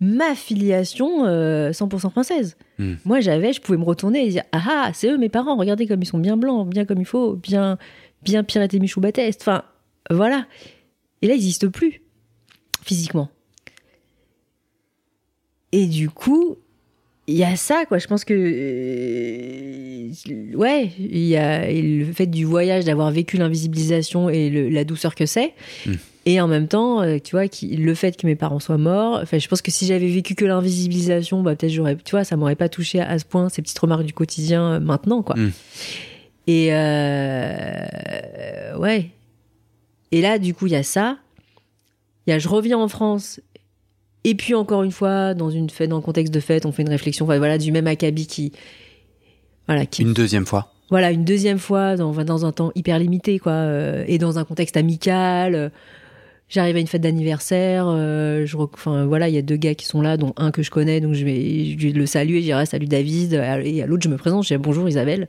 ma 0.01 0.35
filiation 0.35 1.25
euh, 1.27 1.71
100% 1.71 2.11
française. 2.11 2.57
Hmm. 2.79 2.95
Moi, 3.05 3.21
j'avais, 3.21 3.53
je 3.53 3.61
pouvais 3.61 3.79
me 3.79 3.85
retourner 3.85 4.27
et 4.27 4.29
dire 4.31 4.43
Ah 4.53 4.63
ah, 4.69 4.91
c'est 4.95 5.09
eux 5.11 5.17
mes 5.19 5.29
parents, 5.31 5.57
regardez 5.57 5.87
comme 5.87 6.03
ils 6.03 6.07
sont 6.07 6.19
bien 6.19 6.37
blancs, 6.37 6.69
bien 6.69 6.85
comme 6.85 6.99
il 7.01 7.07
faut, 7.07 7.35
bien, 7.35 7.79
bien 8.23 8.45
Pierrette 8.45 8.75
et 8.75 8.79
Michou 8.81 9.01
Batteste. 9.01 9.41
Enfin, 9.43 9.63
voilà. 10.11 10.47
Et 11.23 11.27
là, 11.29 11.33
ils 11.35 11.39
n'existent 11.39 11.71
plus, 11.71 12.03
physiquement. 12.83 13.31
Et 15.73 15.87
du 15.87 16.11
coup, 16.11 16.57
il 17.27 17.35
y 17.37 17.45
a 17.45 17.57
ça, 17.57 17.85
quoi. 17.87 17.99
Je 17.99 18.07
pense 18.07 18.25
que. 18.25 18.35
euh, 18.35 20.11
ouais, 20.57 20.91
il 20.99 21.27
y 21.27 21.37
a 21.37 21.71
le 21.71 22.05
fait 22.13 22.27
du 22.27 22.45
voyage, 22.45 22.85
d'avoir 22.85 23.11
vécu 23.11 23.37
l'invisibilisation 23.37 24.29
et 24.29 24.49
le- 24.51 24.69
la 24.69 24.85
douceur 24.85 25.15
que 25.15 25.27
c'est. 25.27 25.55
Mm. 25.87 25.93
Et 26.29 26.41
en 26.41 26.49
même 26.49 26.67
temps, 26.67 27.03
euh, 27.03 27.19
tu 27.23 27.37
vois, 27.37 27.47
qui, 27.47 27.77
le 27.77 27.95
fait 27.95 28.17
que 28.17 28.27
mes 28.27 28.35
parents 28.35 28.59
soient 28.59 28.79
morts. 28.79 29.21
Enfin, 29.23 29.39
je 29.39 29.47
pense 29.47 29.63
que 29.63 29.71
si 29.71 29.87
j'avais 29.87 30.09
vécu 30.09 30.35
que 30.35 30.45
l'invisibilisation, 30.45 31.43
bah, 31.43 31.55
peut-être 31.55 31.73
j'aurais. 31.73 31.97
Tu 31.97 32.11
vois, 32.11 32.25
ça 32.25 32.37
m'aurait 32.37 32.57
pas 32.57 32.69
touché 32.69 33.01
à 33.01 33.19
ce 33.19 33.25
point, 33.25 33.49
ces 33.49 33.63
petites 33.63 33.79
remarques 33.79 34.05
du 34.05 34.13
quotidien 34.13 34.73
euh, 34.73 34.81
maintenant, 34.81 35.23
quoi. 35.23 35.37
Mm. 35.37 35.53
Et. 36.49 36.75
euh, 36.75 38.77
ouais. 38.79 39.11
Et 40.13 40.21
là, 40.21 40.39
du 40.39 40.53
coup, 40.53 40.67
il 40.67 40.73
y 40.73 40.77
a 40.77 40.83
ça. 40.83 41.19
Il 42.27 42.31
y 42.31 42.33
a 42.33 42.41
je 42.41 42.49
reviens 42.49 42.79
en 42.79 42.89
France 42.89 43.41
et 44.27 44.35
puis 44.35 44.55
encore 44.55 44.83
une 44.83 44.91
fois, 44.91 45.35
dans 45.35 45.51
une 45.51 45.71
fête, 45.71 45.89
dans 45.89 45.97
le 45.97 46.03
contexte 46.03 46.35
de 46.35 46.41
fête, 46.41 46.67
on 46.67 46.73
fait 46.73 46.83
une 46.83 46.89
réflexion, 46.89 47.27
enfin, 47.27 47.39
voilà, 47.39 47.59
du 47.59 47.71
même 47.71 47.87
acabit 47.87 48.27
qui, 48.27 48.51
voilà, 49.69 49.87
qui, 49.87 50.03
Une 50.03 50.15
deuxième 50.15 50.47
fois. 50.47 50.73
voilà, 50.91 51.13
une 51.13 51.25
deuxième 51.25 51.61
fois 51.61 51.95
dans, 51.95 52.13
dans 52.13 52.45
un 52.45 52.51
temps 52.51 52.73
hyper 52.75 52.99
limité, 52.99 53.39
quoi, 53.39 53.53
euh, 53.53 54.05
et 54.09 54.19
dans 54.19 54.41
un 54.41 54.45
contexte 54.45 54.77
amical. 54.77 55.71
J'arrive 56.49 56.77
à 56.77 56.79
une 56.79 56.87
fête 56.87 57.03
d'anniversaire, 57.03 57.87
euh, 57.89 58.47
je, 58.47 58.57
enfin 58.57 59.05
voilà, 59.05 59.29
il 59.29 59.35
y 59.35 59.39
a 59.39 59.43
deux 59.43 59.57
gars 59.57 59.75
qui 59.75 59.85
sont 59.85 60.01
là, 60.01 60.17
dont 60.17 60.33
un 60.37 60.53
que 60.53 60.63
je 60.63 60.71
connais, 60.71 61.01
donc 61.01 61.15
je 61.15 61.25
vais, 61.25 61.77
je 61.77 61.89
vais 61.89 61.93
le 61.93 62.07
saluer, 62.07 62.39
je 62.39 62.45
dirai 62.45 62.67
salut 62.67 62.87
David, 62.87 63.33
et 63.65 63.83
à 63.83 63.87
l'autre 63.87 64.05
je 64.05 64.09
me 64.09 64.17
présente, 64.17 64.45
je 64.45 64.55
dis 64.55 64.59
bonjour 64.63 64.89
Isabelle, 64.89 65.27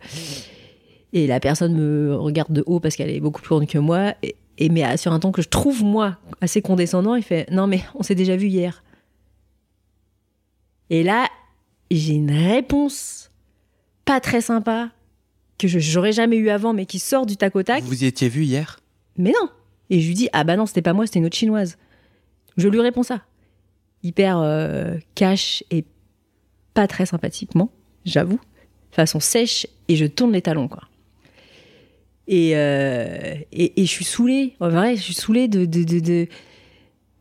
et 1.14 1.26
la 1.26 1.40
personne 1.40 1.74
me 1.74 2.16
regarde 2.16 2.54
de 2.54 2.64
haut 2.68 2.80
parce 2.80 2.96
qu'elle 2.96 3.10
est 3.10 3.20
beaucoup 3.20 3.42
plus 3.42 3.50
grande 3.50 3.68
que 3.68 3.80
moi, 3.80 4.14
et, 4.22 4.36
et 4.60 4.70
mais 4.70 4.96
sur 4.98 5.12
un 5.12 5.20
ton 5.20 5.32
que 5.32 5.42
je 5.42 5.50
trouve 5.50 5.84
moi 5.84 6.18
assez 6.40 6.62
condescendant, 6.62 7.16
il 7.16 7.24
fait 7.24 7.50
non 7.50 7.66
mais 7.66 7.82
on 7.96 8.04
s'est 8.04 8.14
déjà 8.14 8.36
vu 8.36 8.48
hier. 8.48 8.84
Et 10.92 11.02
là, 11.02 11.28
j'ai 11.90 12.14
une 12.14 12.32
réponse 12.32 13.32
pas 14.06 14.20
très 14.20 14.42
sympa 14.42 14.92
que 15.58 15.68
je 15.68 15.80
j'aurais 15.80 16.12
jamais 16.12 16.38
eu 16.38 16.50
avant, 16.50 16.74
mais 16.74 16.86
qui 16.86 17.00
sort 17.00 17.26
du 17.26 17.38
tac 17.38 17.56
au 17.56 17.64
tac. 17.64 17.84
Vous 17.84 18.04
y 18.04 18.06
étiez 18.06 18.30
vu 18.30 18.44
hier? 18.44 18.80
Mais 19.18 19.32
non. 19.32 19.50
Et 19.90 20.02
je 20.02 20.08
lui 20.08 20.14
dis 20.14 20.30
ah 20.34 20.44
bah 20.44 20.56
non, 20.56 20.66
c'était 20.66 20.82
pas 20.82 20.94
moi, 20.94 21.06
c'était 21.06 21.20
une 21.20 21.26
autre 21.26 21.36
chinoise. 21.36 21.78
Je 22.58 22.68
lui 22.68 22.82
réponds 22.82 23.04
ça, 23.04 23.22
hyper 24.04 24.40
euh, 24.40 24.96
cash 25.16 25.64
et 25.72 25.86
pas 26.74 26.88
très 26.88 27.06
sympathiquement, 27.06 27.72
j'avoue, 28.06 28.40
façon 28.92 29.20
sèche, 29.20 29.68
et 29.88 29.96
je 29.96 30.06
tourne 30.06 30.34
les 30.34 30.42
talons 30.42 30.68
quoi. 30.68 30.84
Et, 32.28 32.52
euh, 32.56 33.36
et, 33.54 33.82
et 33.82 33.86
je 33.86 33.92
suis 33.92 34.04
saoulée, 34.04 34.56
en 34.60 34.70
vrai, 34.70 34.98
je 34.98 35.02
suis 35.02 35.14
saoulée 35.14 35.48
de 35.48 35.66
de 35.66 35.84
de, 35.84 36.28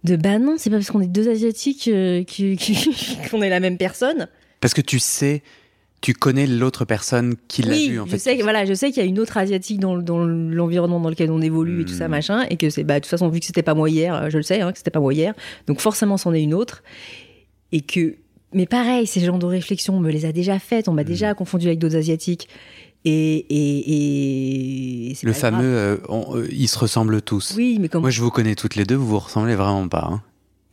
de, 0.02 0.16
bah 0.16 0.38
non, 0.38 0.56
c'est 0.58 0.70
pas 0.70 0.76
parce 0.76 0.90
qu'on 0.90 1.00
est 1.00 1.06
deux 1.06 1.28
asiatiques 1.28 1.88
euh, 1.88 2.24
qu'on 3.30 3.42
est 3.42 3.50
la 3.50 3.60
même 3.60 3.78
personne. 3.78 4.28
Parce 4.60 4.74
que 4.74 4.80
tu 4.80 4.98
sais, 4.98 5.42
tu 6.00 6.12
connais 6.12 6.46
l'autre 6.46 6.84
personne 6.84 7.34
qui 7.48 7.62
l'a 7.62 7.72
oui, 7.74 7.88
vu 7.88 8.00
en 8.00 8.04
je 8.06 8.10
fait. 8.12 8.18
sais, 8.18 8.42
voilà, 8.42 8.64
je 8.64 8.74
sais 8.74 8.90
qu'il 8.92 9.02
y 9.02 9.06
a 9.06 9.08
une 9.08 9.18
autre 9.18 9.36
asiatique 9.38 9.80
dans, 9.80 9.96
dans 9.96 10.18
l'environnement 10.24 11.00
dans 11.00 11.08
lequel 11.10 11.30
on 11.30 11.40
évolue 11.40 11.80
et 11.82 11.84
tout 11.84 11.94
ça 11.94 12.06
Hmm. 12.06 12.10
machin, 12.12 12.46
et 12.50 12.56
que 12.56 12.70
c'est 12.70 12.84
bah 12.84 12.94
de 12.94 13.00
toute 13.00 13.10
façon 13.10 13.28
vu 13.28 13.40
que 13.40 13.46
c'était 13.46 13.62
pas 13.62 13.74
moi 13.74 13.88
hier, 13.90 14.14
euh, 14.14 14.30
je 14.30 14.36
le 14.36 14.42
sais 14.42 14.60
hein, 14.60 14.70
que 14.72 14.78
c'était 14.78 14.90
pas 14.90 15.00
moi 15.00 15.12
hier, 15.14 15.34
donc 15.66 15.80
forcément 15.80 16.16
c'en 16.16 16.32
est 16.34 16.42
une 16.42 16.54
autre, 16.54 16.82
et 17.72 17.80
que 17.80 18.16
mais 18.52 18.66
pareil, 18.66 19.06
ces 19.06 19.20
genres 19.20 19.38
de 19.38 19.46
réflexions 19.46 19.96
on 19.96 20.00
me 20.00 20.10
les 20.10 20.24
a 20.24 20.32
déjà 20.32 20.58
faites, 20.58 20.88
on 20.88 20.92
m'a 20.92 21.02
Hmm. 21.02 21.06
déjà 21.06 21.34
confondu 21.34 21.66
avec 21.66 21.78
d'autres 21.78 21.96
asiatiques, 21.96 22.48
Et, 23.08 23.46
et, 23.50 25.10
et 25.12 25.16
Le 25.22 25.32
fameux, 25.32 25.64
euh, 25.64 25.96
on- 26.08 26.36
euh, 26.38 26.48
ils 26.50 26.66
se 26.68 26.76
ressemblent 26.78 27.22
tous. 27.22 27.54
Oui, 27.56 27.78
mais. 27.80 27.88
Moi, 27.94 28.10
je 28.10 28.20
vous 28.20 28.30
connais 28.32 28.56
toutes 28.56 28.74
les 28.74 28.84
deux, 28.84 28.96
vous 28.96 29.06
vous 29.06 29.18
ressemblez 29.20 29.54
vraiment 29.54 29.86
pas. 29.88 30.08
hein. 30.10 30.22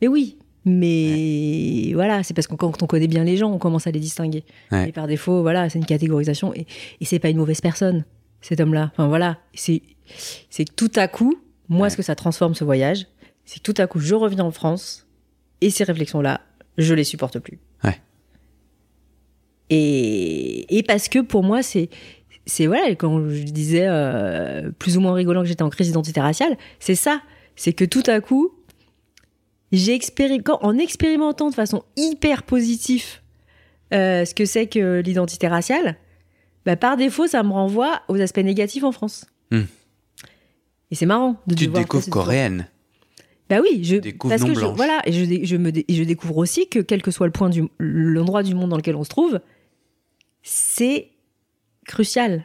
Mais 0.02 0.08
oui. 0.08 0.36
Mais 0.64 1.92
voilà, 1.94 2.22
c'est 2.22 2.34
parce 2.34 2.46
que 2.46 2.54
quand 2.54 2.82
on 2.82 2.86
connaît 2.86 3.06
bien 3.06 3.24
les 3.24 3.36
gens, 3.36 3.52
on 3.52 3.58
commence 3.58 3.86
à 3.86 3.90
les 3.90 4.00
distinguer. 4.00 4.44
Ouais. 4.72 4.88
Et 4.88 4.92
par 4.92 5.06
défaut, 5.06 5.42
voilà, 5.42 5.68
c'est 5.68 5.78
une 5.78 5.84
catégorisation. 5.86 6.54
Et, 6.54 6.66
et 7.00 7.04
c'est 7.04 7.18
pas 7.18 7.28
une 7.28 7.36
mauvaise 7.36 7.60
personne, 7.60 8.04
cet 8.40 8.60
homme-là. 8.60 8.90
Enfin 8.94 9.08
voilà, 9.08 9.38
c'est 9.54 9.82
tout 10.76 10.90
à 10.96 11.08
coup, 11.08 11.34
moi, 11.68 11.84
Ouais. 11.84 11.90
ce 11.90 11.96
que 11.96 12.02
ça 12.02 12.14
transforme 12.14 12.54
ce 12.54 12.64
voyage, 12.64 13.06
c'est 13.44 13.58
que 13.62 13.72
tout 13.72 13.80
à 13.80 13.86
coup, 13.86 14.00
je 14.00 14.14
reviens 14.14 14.44
en 14.44 14.50
France 14.50 15.06
et 15.60 15.70
ces 15.70 15.84
réflexions-là, 15.84 16.40
je 16.78 16.94
les 16.94 17.04
supporte 17.04 17.38
plus. 17.38 17.58
Ouais. 17.84 17.98
Et, 19.70 20.78
et 20.78 20.82
parce 20.82 21.08
que 21.08 21.18
pour 21.20 21.42
moi, 21.42 21.62
c'est 21.62 21.88
c'est 22.46 22.66
voilà, 22.66 22.94
quand 22.94 23.26
je 23.30 23.42
disais 23.44 23.86
euh, 23.86 24.70
plus 24.78 24.98
ou 24.98 25.00
moins 25.00 25.14
rigolant 25.14 25.40
que 25.42 25.48
j'étais 25.48 25.62
en 25.62 25.70
crise 25.70 25.86
d'identité 25.86 26.20
raciale, 26.20 26.56
c'est 26.78 26.94
ça. 26.94 27.22
C'est 27.56 27.72
que 27.72 27.84
tout 27.86 28.02
à 28.06 28.20
coup, 28.20 28.50
j'ai 29.76 29.98
en 30.60 30.78
expérimentant 30.78 31.50
de 31.50 31.54
façon 31.54 31.84
hyper 31.96 32.42
positive 32.42 33.04
euh, 33.92 34.24
ce 34.24 34.34
que 34.34 34.44
c'est 34.44 34.66
que 34.66 35.00
l'identité 35.00 35.46
raciale, 35.46 35.96
bah, 36.64 36.76
par 36.76 36.96
défaut, 36.96 37.26
ça 37.26 37.42
me 37.42 37.52
renvoie 37.52 38.02
aux 38.08 38.20
aspects 38.20 38.38
négatifs 38.38 38.84
en 38.84 38.92
France. 38.92 39.26
Hmm. 39.50 39.62
Et 40.90 40.94
c'est 40.94 41.06
marrant 41.06 41.36
de 41.46 41.54
Tu 41.54 41.68
te 41.68 41.76
découvres 41.76 42.08
coréenne. 42.08 42.68
Bah 43.50 43.58
oui, 43.60 43.84
je 43.84 43.96
découvres 43.96 44.34
parce 44.34 44.44
que 44.44 44.54
je, 44.54 44.64
voilà, 44.64 45.02
et 45.04 45.12
je, 45.12 45.44
je 45.44 45.56
me 45.56 45.70
je 45.70 46.02
découvre 46.02 46.38
aussi 46.38 46.66
que 46.66 46.78
quel 46.78 47.02
que 47.02 47.10
soit 47.10 47.26
le 47.26 47.32
point 47.32 47.50
du 47.50 47.64
l'endroit 47.78 48.42
du 48.42 48.54
monde 48.54 48.70
dans 48.70 48.78
lequel 48.78 48.96
on 48.96 49.04
se 49.04 49.10
trouve, 49.10 49.38
c'est 50.42 51.10
crucial. 51.86 52.44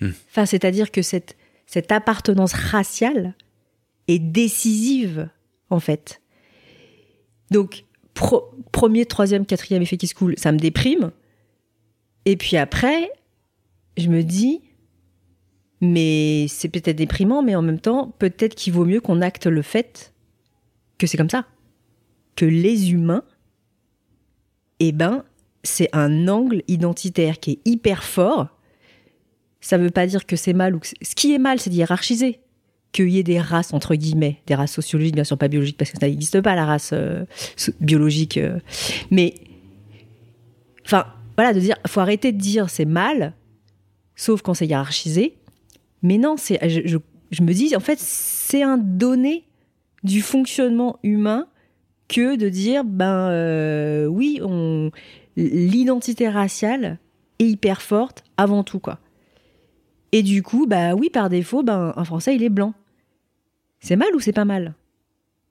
Hmm. 0.00 0.10
Enfin, 0.30 0.46
c'est-à-dire 0.46 0.90
que 0.90 1.02
cette 1.02 1.36
cette 1.66 1.92
appartenance 1.92 2.52
raciale 2.52 3.34
est 4.08 4.18
décisive 4.18 5.28
en 5.70 5.78
fait. 5.78 6.19
Donc 7.50 7.84
premier, 8.72 9.06
troisième, 9.06 9.46
quatrième 9.46 9.82
effet 9.82 9.96
qui 9.96 10.06
se 10.06 10.14
coule, 10.14 10.34
ça 10.38 10.52
me 10.52 10.58
déprime. 10.58 11.10
Et 12.24 12.36
puis 12.36 12.56
après, 12.56 13.10
je 13.96 14.08
me 14.08 14.22
dis, 14.22 14.60
mais 15.80 16.46
c'est 16.48 16.68
peut-être 16.68 16.96
déprimant, 16.96 17.42
mais 17.42 17.54
en 17.54 17.62
même 17.62 17.80
temps, 17.80 18.14
peut-être 18.18 18.54
qu'il 18.54 18.72
vaut 18.72 18.84
mieux 18.84 19.00
qu'on 19.00 19.20
acte 19.20 19.46
le 19.46 19.62
fait 19.62 20.12
que 20.98 21.06
c'est 21.06 21.16
comme 21.16 21.30
ça. 21.30 21.46
Que 22.36 22.44
les 22.44 22.92
humains, 22.92 23.24
eh 24.78 24.92
ben, 24.92 25.24
c'est 25.62 25.88
un 25.92 26.28
angle 26.28 26.62
identitaire 26.68 27.40
qui 27.40 27.52
est 27.52 27.60
hyper 27.64 28.04
fort. 28.04 28.48
Ça 29.60 29.78
veut 29.78 29.90
pas 29.90 30.06
dire 30.06 30.26
que 30.26 30.36
c'est 30.36 30.52
mal 30.52 30.74
ou 30.74 30.78
que 30.78 30.86
ce 30.86 31.14
qui 31.14 31.34
est 31.34 31.38
mal, 31.38 31.58
c'est 31.58 31.70
de 31.70 31.74
hiérarchiser. 31.74 32.40
Qu'il 32.92 33.08
y 33.08 33.18
ait 33.18 33.22
des 33.22 33.40
races, 33.40 33.72
entre 33.72 33.94
guillemets, 33.94 34.40
des 34.46 34.54
races 34.54 34.72
sociologiques, 34.72 35.14
bien 35.14 35.24
sûr 35.24 35.38
pas 35.38 35.48
biologiques, 35.48 35.76
parce 35.76 35.92
que 35.92 35.98
ça 36.00 36.08
n'existe 36.08 36.40
pas, 36.40 36.56
la 36.56 36.66
race 36.66 36.90
euh, 36.92 37.24
biologique. 37.80 38.36
euh. 38.36 38.58
Mais, 39.10 39.34
enfin, 40.84 41.06
voilà, 41.36 41.54
de 41.54 41.60
dire, 41.60 41.76
faut 41.86 42.00
arrêter 42.00 42.32
de 42.32 42.38
dire 42.38 42.68
c'est 42.68 42.84
mal, 42.84 43.34
sauf 44.16 44.42
quand 44.42 44.54
c'est 44.54 44.66
hiérarchisé. 44.66 45.36
Mais 46.02 46.18
non, 46.18 46.36
c'est, 46.36 46.58
je 46.68 47.42
me 47.42 47.52
dis, 47.52 47.76
en 47.76 47.80
fait, 47.80 47.98
c'est 48.00 48.62
un 48.62 48.78
donné 48.78 49.44
du 50.02 50.22
fonctionnement 50.22 50.98
humain 51.02 51.46
que 52.08 52.36
de 52.36 52.48
dire, 52.48 52.84
ben 52.84 53.28
euh, 53.30 54.06
oui, 54.06 54.40
on, 54.42 54.90
l'identité 55.36 56.28
raciale 56.28 56.98
est 57.38 57.46
hyper 57.46 57.82
forte 57.82 58.24
avant 58.36 58.64
tout, 58.64 58.80
quoi. 58.80 58.98
Et 60.12 60.22
du 60.22 60.42
coup, 60.42 60.66
bah 60.66 60.94
oui, 60.94 61.08
par 61.08 61.28
défaut, 61.28 61.62
ben 61.62 61.92
un 61.96 62.04
Français, 62.04 62.34
il 62.34 62.42
est 62.42 62.48
blanc. 62.48 62.74
C'est 63.80 63.96
mal 63.96 64.14
ou 64.14 64.20
c'est 64.20 64.32
pas 64.32 64.44
mal? 64.44 64.74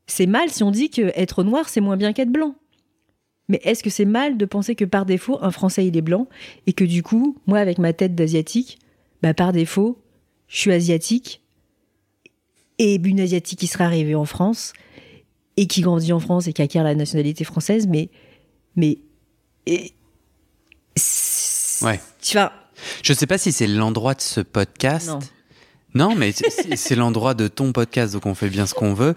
C'est 0.07 0.25
mal 0.27 0.49
si 0.49 0.63
on 0.63 0.71
dit 0.71 0.89
que 0.89 1.11
être 1.15 1.43
noir, 1.43 1.69
c'est 1.69 1.81
moins 1.81 1.97
bien 1.97 2.13
qu'être 2.13 2.31
blanc. 2.31 2.55
Mais 3.47 3.59
est-ce 3.63 3.83
que 3.83 3.89
c'est 3.89 4.05
mal 4.05 4.37
de 4.37 4.45
penser 4.45 4.75
que 4.75 4.85
par 4.85 5.05
défaut, 5.05 5.39
un 5.41 5.51
Français, 5.51 5.85
il 5.85 5.97
est 5.97 6.01
blanc 6.01 6.27
et 6.67 6.73
que 6.73 6.83
du 6.83 7.01
coup, 7.03 7.37
moi, 7.47 7.59
avec 7.59 7.79
ma 7.79 7.93
tête 7.93 8.13
d'asiatique, 8.15 8.77
bah 9.23 9.33
par 9.33 9.51
défaut, 9.53 9.99
je 10.47 10.57
suis 10.59 10.71
asiatique 10.71 11.41
et 12.77 12.95
une 12.95 13.19
asiatique 13.19 13.59
qui 13.59 13.67
serait 13.67 13.83
arrivée 13.83 14.15
en 14.15 14.25
France 14.25 14.73
et 15.57 15.67
qui 15.67 15.81
grandit 15.81 16.13
en 16.13 16.19
France 16.19 16.47
et 16.47 16.53
qui 16.53 16.61
acquiert 16.61 16.83
la 16.83 16.95
nationalité 16.95 17.43
française, 17.43 17.87
mais 17.87 18.09
mais 18.75 18.99
et, 19.65 19.93
Ouais. 21.81 21.99
tu 22.21 22.33
vois, 22.37 22.51
Je 23.03 23.13
sais 23.13 23.27
pas 23.27 23.37
si 23.37 23.51
c'est 23.51 23.67
l'endroit 23.67 24.13
de 24.13 24.21
ce 24.21 24.41
podcast. 24.41 25.07
Non. 25.09 25.19
Non, 25.93 26.15
mais 26.15 26.31
c'est- 26.31 26.95
l'endroit 26.95 27.33
de 27.33 27.47
ton 27.47 27.71
podcast, 27.71 28.13
donc 28.13 28.25
on 28.25 28.35
fait 28.35 28.49
bien 28.49 28.65
ce 28.65 28.73
qu'on 28.73 28.93
veut. 28.93 29.15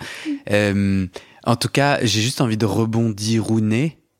Euh, 0.50 1.06
en 1.44 1.56
tout 1.56 1.68
cas, 1.68 1.98
j'ai 2.02 2.20
juste 2.22 2.40
envie 2.40 2.56
de 2.56 2.66
rebondir 2.66 3.44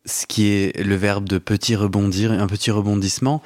ce 0.05 0.27
qui 0.27 0.49
est 0.49 0.77
le 0.83 0.95
verbe 0.97 1.29
de 1.29 1.39
petit 1.39 1.77
rebondir, 1.77 2.33
un 2.33 2.47
petit 2.47 2.71
rebondissement. 2.71 3.43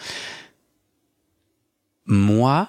Moi, 2.07 2.69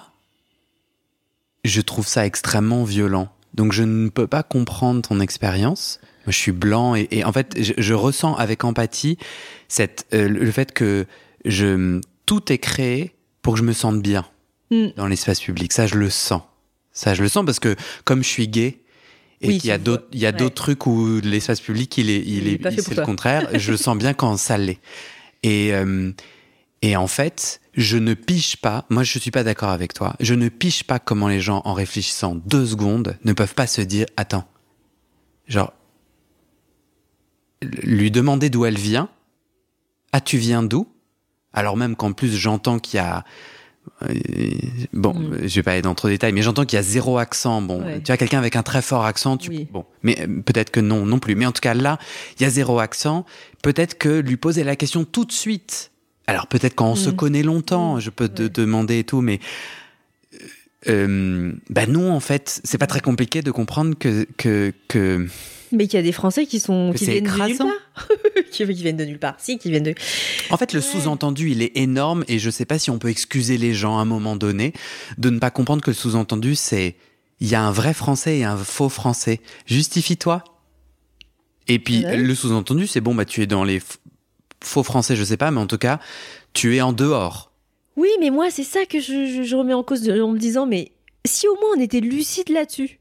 je 1.64 1.80
trouve 1.80 2.06
ça 2.06 2.26
extrêmement 2.26 2.84
violent. 2.84 3.28
Donc 3.54 3.72
je 3.72 3.82
ne 3.82 4.08
peux 4.08 4.26
pas 4.26 4.42
comprendre 4.42 5.02
ton 5.02 5.20
expérience. 5.20 6.00
Moi, 6.26 6.32
je 6.32 6.38
suis 6.38 6.52
blanc 6.52 6.94
et, 6.94 7.24
en 7.24 7.32
fait, 7.32 7.56
je, 7.60 7.72
je 7.78 7.94
ressens 7.94 8.34
avec 8.34 8.64
empathie 8.64 9.16
cette, 9.68 10.06
euh, 10.12 10.28
le 10.28 10.50
fait 10.52 10.72
que 10.72 11.06
je, 11.44 12.00
tout 12.26 12.52
est 12.52 12.58
créé 12.58 13.14
pour 13.42 13.54
que 13.54 13.58
je 13.60 13.64
me 13.64 13.72
sente 13.72 14.02
bien 14.02 14.26
Mm. 14.70 14.88
dans 14.96 15.06
l'espace 15.06 15.40
public. 15.40 15.72
Ça, 15.72 15.86
je 15.86 15.94
le 15.96 16.10
sens. 16.10 16.42
Ça, 16.92 17.14
je 17.14 17.22
le 17.22 17.28
sens 17.28 17.44
parce 17.46 17.60
que 17.60 17.74
comme 18.04 18.22
je 18.22 18.28
suis 18.28 18.48
gay 18.48 18.80
et 19.40 19.48
Oui, 19.48 19.58
qu'il 19.58 19.68
y 19.68 19.72
a 19.72 19.78
d'autres, 19.78 20.06
il 20.12 20.18
y 20.18 20.26
a 20.26 20.30
Ouais. 20.30 20.36
d'autres 20.36 20.54
trucs 20.56 20.86
où 20.86 21.20
l'espace 21.22 21.60
public, 21.60 21.96
il 21.96 22.10
est, 22.10 22.18
il, 22.20 22.46
Il 22.46 22.48
est, 22.48 22.70
c'est 22.80 22.88
le 22.90 22.94
toi. 22.96 23.04
contraire. 23.04 23.48
je 23.58 23.70
le 23.70 23.76
sens 23.76 23.96
bien 23.96 24.12
quand 24.14 24.36
ça 24.36 24.58
l'est. 24.58 24.78
Et 25.42 25.72
euh, 25.74 26.12
et 26.82 26.96
en 26.96 27.06
fait, 27.08 27.60
je 27.74 27.96
ne 27.98 28.14
piche 28.14 28.56
pas. 28.56 28.84
Moi, 28.90 29.02
je 29.04 29.18
suis 29.18 29.30
pas 29.30 29.42
d'accord 29.44 29.70
avec 29.70 29.94
toi. 29.94 30.14
Je 30.20 30.34
ne 30.34 30.48
piche 30.48 30.84
pas 30.84 30.98
comment 30.98 31.26
les 31.28 31.40
gens, 31.40 31.62
en 31.64 31.72
réfléchissant 31.72 32.34
deux 32.46 32.66
secondes, 32.66 33.16
ne 33.24 33.32
peuvent 33.32 33.54
pas 33.54 33.66
se 33.66 33.80
dire 33.80 34.06
attends, 34.16 34.46
genre 35.46 35.72
lui 37.82 38.10
demander 38.10 38.50
d'où 38.50 38.64
elle 38.64 38.78
vient. 38.78 39.08
Ah, 40.12 40.20
tu 40.20 40.38
viens 40.38 40.62
d'où? 40.62 40.86
Alors 41.52 41.76
même 41.76 41.96
qu'en 41.96 42.12
plus, 42.12 42.34
j'entends 42.36 42.78
qu'il 42.78 42.98
y 42.98 43.00
a 43.00 43.24
bon, 44.92 45.14
Mm. 45.14 45.38
je 45.48 45.54
vais 45.56 45.62
pas 45.62 45.72
aller 45.72 45.82
dans 45.82 45.94
trop 45.94 46.08
de 46.08 46.12
détails, 46.14 46.32
mais 46.32 46.42
j'entends 46.42 46.64
qu'il 46.64 46.76
y 46.76 46.80
a 46.80 46.82
zéro 46.82 47.18
accent. 47.18 47.62
Bon, 47.62 47.82
Ouais. 47.82 48.00
tu 48.02 48.10
as 48.12 48.16
quelqu'un 48.16 48.38
avec 48.38 48.56
un 48.56 48.62
très 48.62 48.82
fort 48.82 49.04
accent, 49.04 49.36
tu 49.36 49.50
Oui. 49.50 49.68
bon, 49.72 49.84
mais 50.02 50.16
euh, 50.20 50.42
peut-être 50.42 50.70
que 50.70 50.80
non, 50.80 51.04
non 51.06 51.18
plus. 51.18 51.34
Mais 51.34 51.46
en 51.46 51.52
tout 51.52 51.60
cas 51.60 51.74
là, 51.74 51.98
il 52.38 52.42
y 52.42 52.46
a 52.46 52.50
zéro 52.50 52.78
accent. 52.78 53.24
Peut-être 53.62 53.98
que 53.98 54.20
lui 54.20 54.36
poser 54.36 54.64
la 54.64 54.76
question 54.76 55.04
tout 55.04 55.24
de 55.24 55.32
suite. 55.32 55.90
Alors 56.26 56.46
peut-être 56.46 56.74
quand 56.74 56.90
on 56.90 56.94
se 56.96 57.10
Mm. 57.10 57.16
connaît 57.16 57.42
longtemps, 57.42 57.96
Mm. 57.96 58.00
je 58.00 58.10
peux 58.10 58.28
te 58.28 58.42
Ouais. 58.44 58.48
demander 58.50 58.98
et 58.98 59.04
tout, 59.04 59.20
mais 59.22 59.40
euh, 60.88 61.52
bah 61.70 61.86
non, 61.86 62.12
en 62.12 62.20
fait, 62.20 62.60
c'est 62.64 62.78
pas 62.78 62.86
très 62.86 63.00
compliqué 63.00 63.42
de 63.42 63.50
comprendre 63.50 63.96
que 63.98 64.26
que 64.36 64.72
que 64.86 65.26
Mais 65.72 65.86
qu'il 65.86 65.96
y 65.98 66.00
a 66.00 66.02
des 66.02 66.12
Français 66.12 66.46
qui 66.46 66.60
sont 66.60 66.92
qui 66.96 67.04
viennent 67.04 67.24
de 67.24 67.30
nulle 67.30 67.56
part. 67.58 67.76
qui, 68.50 68.64
qui 68.66 68.74
viennent 68.74 68.96
de 68.96 69.04
nulle 69.04 69.18
part. 69.18 69.34
Si, 69.38 69.58
qui 69.58 69.70
viennent 69.70 69.82
de. 69.82 69.94
En 70.50 70.56
fait, 70.56 70.72
le 70.72 70.80
sous-entendu, 70.80 71.50
il 71.50 71.62
est 71.62 71.76
énorme 71.76 72.24
et 72.28 72.38
je 72.38 72.50
sais 72.50 72.64
pas 72.64 72.78
si 72.78 72.90
on 72.90 72.98
peut 72.98 73.08
excuser 73.08 73.58
les 73.58 73.74
gens 73.74 73.98
à 73.98 74.02
un 74.02 74.04
moment 74.06 74.36
donné 74.36 74.72
de 75.18 75.30
ne 75.30 75.38
pas 75.38 75.50
comprendre 75.50 75.82
que 75.82 75.90
le 75.90 75.94
sous-entendu, 75.96 76.54
c'est 76.54 76.96
il 77.40 77.48
y 77.48 77.54
a 77.54 77.62
un 77.62 77.70
vrai 77.70 77.94
français 77.94 78.38
et 78.38 78.44
un 78.44 78.56
faux 78.56 78.88
français. 78.88 79.40
Justifie-toi. 79.66 80.42
Et 81.68 81.78
puis, 81.78 82.04
Ouais. 82.04 82.16
le 82.16 82.34
sous-entendu, 82.34 82.86
c'est 82.86 83.00
bon, 83.00 83.14
bah, 83.14 83.24
tu 83.24 83.42
es 83.42 83.46
dans 83.46 83.62
les 83.64 83.80
faux 84.64 84.82
français, 84.82 85.14
je 85.16 85.22
sais 85.24 85.36
pas, 85.36 85.50
mais 85.50 85.60
en 85.60 85.66
tout 85.66 85.78
cas, 85.78 86.00
tu 86.54 86.74
es 86.76 86.80
en 86.80 86.92
dehors. 86.92 87.52
Oui, 87.96 88.08
mais 88.20 88.30
moi, 88.30 88.50
c'est 88.50 88.64
ça 88.64 88.86
que 88.86 89.00
je, 89.00 89.26
je- 89.26 89.42
je 89.42 89.56
remets 89.56 89.74
en 89.74 89.82
cause 89.82 90.02
de- 90.02 90.20
en 90.20 90.32
me 90.32 90.38
disant, 90.38 90.66
mais 90.66 90.92
si 91.26 91.46
au 91.46 91.54
moins 91.56 91.70
on 91.76 91.80
était 91.80 92.00
lucide 92.00 92.48
là-dessus, 92.48 92.98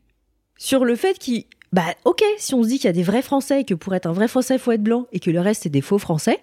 sur 0.57 0.85
le 0.85 0.95
fait 0.95 1.17
qu'il. 1.17 1.45
Bah, 1.73 1.93
ok, 2.05 2.23
si 2.37 2.53
on 2.53 2.63
se 2.63 2.69
dit 2.69 2.77
qu'il 2.77 2.85
y 2.85 2.89
a 2.89 2.93
des 2.93 3.03
vrais 3.03 3.21
Français, 3.21 3.61
et 3.61 3.63
que 3.65 3.73
pour 3.73 3.93
être 3.93 4.05
un 4.05 4.13
vrai 4.13 4.27
Français, 4.27 4.55
il 4.55 4.59
faut 4.59 4.71
être 4.71 4.83
blanc, 4.83 5.07
et 5.11 5.19
que 5.19 5.29
le 5.29 5.39
reste, 5.39 5.63
c'est 5.63 5.69
des 5.69 5.81
faux 5.81 5.97
Français, 5.97 6.39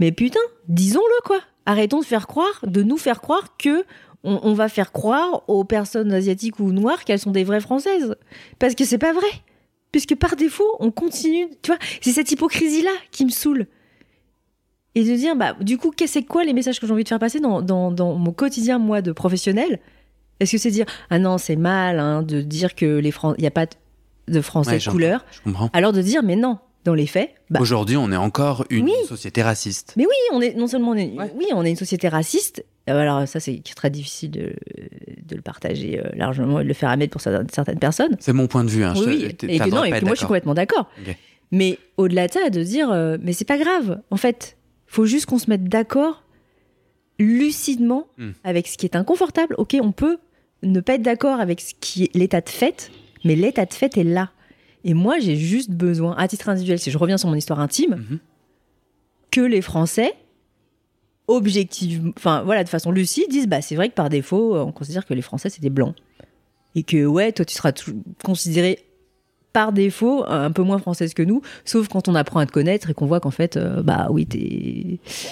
mais 0.00 0.12
putain, 0.12 0.40
disons-le, 0.68 1.22
quoi. 1.24 1.40
Arrêtons 1.66 2.00
de 2.00 2.04
faire 2.04 2.26
croire, 2.26 2.64
de 2.66 2.82
nous 2.82 2.98
faire 2.98 3.20
croire 3.20 3.56
que 3.56 3.84
on, 4.26 4.54
va 4.54 4.70
faire 4.70 4.90
croire 4.90 5.42
aux 5.48 5.64
personnes 5.64 6.12
asiatiques 6.12 6.58
ou 6.58 6.72
noires 6.72 7.04
qu'elles 7.04 7.18
sont 7.18 7.30
des 7.30 7.44
vraies 7.44 7.60
Françaises. 7.60 8.16
Parce 8.58 8.74
que 8.74 8.86
c'est 8.86 8.98
pas 8.98 9.12
vrai. 9.12 9.28
Puisque 9.92 10.14
par 10.14 10.34
défaut, 10.34 10.76
on 10.80 10.90
continue. 10.90 11.48
Tu 11.60 11.70
vois, 11.70 11.78
c'est 12.00 12.12
cette 12.12 12.32
hypocrisie-là 12.32 12.90
qui 13.10 13.26
me 13.26 13.30
saoule. 13.30 13.66
Et 14.94 15.04
de 15.04 15.14
dire, 15.14 15.36
bah, 15.36 15.54
du 15.60 15.76
coup, 15.76 15.92
c'est 16.06 16.22
quoi 16.22 16.42
les 16.44 16.54
messages 16.54 16.80
que 16.80 16.86
j'ai 16.86 16.92
envie 16.92 17.04
de 17.04 17.08
faire 17.08 17.18
passer 17.18 17.38
dans, 17.38 17.60
mon 18.18 18.32
quotidien, 18.32 18.78
moi, 18.78 19.02
de 19.02 19.12
professionnel? 19.12 19.78
Est-ce 20.40 20.52
que 20.52 20.58
c'est 20.58 20.70
dire, 20.70 20.86
ah 21.10 21.18
non, 21.18 21.36
c'est 21.36 21.56
mal 21.56 21.98
hein, 21.98 22.22
de 22.22 22.40
dire 22.40 22.74
que 22.74 22.98
les 22.98 23.10
Fran- 23.10 23.34
il 23.36 23.42
n'y 23.42 23.46
a 23.46 23.52
pas 23.52 23.66
de 24.28 24.40
Français 24.40 24.72
Ouais, 24.72 24.78
de 24.78 24.90
couleur 24.90 25.24
Je 25.32 25.40
comprends. 25.42 25.70
Alors 25.72 25.92
de 25.92 26.00
dire, 26.02 26.22
mais 26.22 26.36
non, 26.36 26.58
dans 26.84 26.94
les 26.94 27.06
faits, 27.06 27.30
bah, 27.50 27.60
Aujourd'hui, 27.60 27.96
on 27.96 28.10
est 28.12 28.16
encore 28.16 28.64
une 28.70 28.86
Oui. 28.86 28.92
société 29.08 29.42
raciste. 29.42 29.94
mais 29.96 30.04
oui, 30.06 30.14
on 30.32 30.40
est 30.40 30.54
non 30.54 30.66
seulement 30.66 30.90
on 30.90 30.94
est, 30.96 31.10
Ouais. 31.18 31.32
oui, 31.36 31.46
on 31.54 31.64
est 31.64 31.70
une 31.70 31.76
société 31.76 32.08
raciste 32.08 32.64
Euh, 32.90 32.98
Alors 33.00 33.26
ça, 33.26 33.40
c'est 33.40 33.62
très 33.74 33.88
difficile 33.88 34.30
de, 34.30 34.52
de 35.26 35.34
le 35.36 35.40
partager 35.40 35.98
euh, 35.98 36.10
largement 36.14 36.60
et 36.60 36.64
de 36.64 36.68
le 36.68 36.74
faire 36.74 36.90
admettre 36.90 37.12
pour 37.12 37.22
certaines 37.22 37.78
personnes. 37.78 38.14
C'est 38.20 38.34
mon 38.34 38.46
point 38.46 38.62
de 38.64 38.68
vue. 38.68 38.84
Hein. 38.84 38.92
Oui, 38.96 39.20
je- 39.20 39.46
et 39.46 39.58
que 39.58 39.70
non, 39.70 39.84
et 39.84 39.88
moi 39.90 39.90
je 39.90 39.94
suis 39.96 40.04
d'accord. 40.04 40.26
complètement 40.28 40.54
d'accord. 40.54 40.90
Mais 41.50 41.78
au-delà 41.96 42.26
de 42.28 42.32
ça, 42.32 42.50
de 42.50 42.62
dire, 42.62 42.90
euh, 42.92 43.16
mais 43.22 43.32
c'est 43.32 43.46
pas 43.46 43.56
grave. 43.56 44.02
En 44.10 44.16
fait, 44.18 44.58
faut 44.86 45.06
juste 45.06 45.24
qu'on 45.26 45.38
se 45.38 45.48
mette 45.48 45.64
d'accord 45.64 46.22
lucidement 47.18 48.06
Hmm. 48.18 48.32
avec 48.42 48.66
ce 48.66 48.76
qui 48.76 48.86
est 48.86 48.96
inconfortable. 48.96 49.54
Ok, 49.58 49.76
on 49.80 49.92
peut 49.92 50.18
ne 50.62 50.80
pas 50.80 50.94
être 50.94 51.02
d'accord 51.02 51.40
avec 51.40 51.60
ce 51.60 51.72
qui 51.80 52.04
est 52.04 52.14
l'état 52.14 52.40
de 52.40 52.48
fait, 52.48 52.90
mais 53.24 53.34
l'état 53.36 53.64
de 53.66 53.74
fait 53.74 53.96
est 53.96 54.04
là. 54.04 54.30
Et 54.84 54.92
moi, 54.94 55.18
j'ai 55.18 55.36
juste 55.36 55.70
besoin, 55.70 56.14
à 56.16 56.28
titre 56.28 56.48
individuel, 56.48 56.78
si 56.78 56.90
je 56.90 56.98
reviens 56.98 57.16
sur 57.18 57.28
mon 57.28 57.34
histoire 57.34 57.60
intime, 57.60 57.96
Mhm. 58.10 58.18
que 59.30 59.40
les 59.40 59.62
Français, 59.62 60.12
objectivement, 61.26 62.12
enfin 62.16 62.42
voilà, 62.44 62.64
de 62.64 62.68
façon 62.68 62.90
lucide, 62.90 63.28
disent 63.30 63.48
bah 63.48 63.62
c'est 63.62 63.76
vrai 63.76 63.88
que 63.88 63.94
par 63.94 64.10
défaut, 64.10 64.56
on 64.56 64.72
considère 64.72 65.06
que 65.06 65.14
les 65.14 65.22
Français 65.22 65.48
c'est 65.50 65.62
des 65.62 65.70
blancs. 65.70 65.94
Et 66.74 66.82
que 66.82 67.06
ouais, 67.06 67.32
toi 67.32 67.44
tu 67.44 67.54
seras 67.54 67.72
considéré 68.22 68.78
par 69.54 69.72
défaut 69.72 70.24
un 70.28 70.50
peu 70.50 70.62
moins 70.62 70.78
française 70.78 71.14
que 71.14 71.22
nous, 71.22 71.40
sauf 71.64 71.88
quand 71.88 72.08
on 72.08 72.14
apprend 72.14 72.40
à 72.40 72.44
te 72.46 72.52
connaître 72.52 72.90
et 72.90 72.94
qu'on 72.94 73.06
voit 73.06 73.20
qu'en 73.20 73.30
fait, 73.30 73.56
euh, 73.56 73.82
bah 73.82 74.08
oui, 74.10 74.28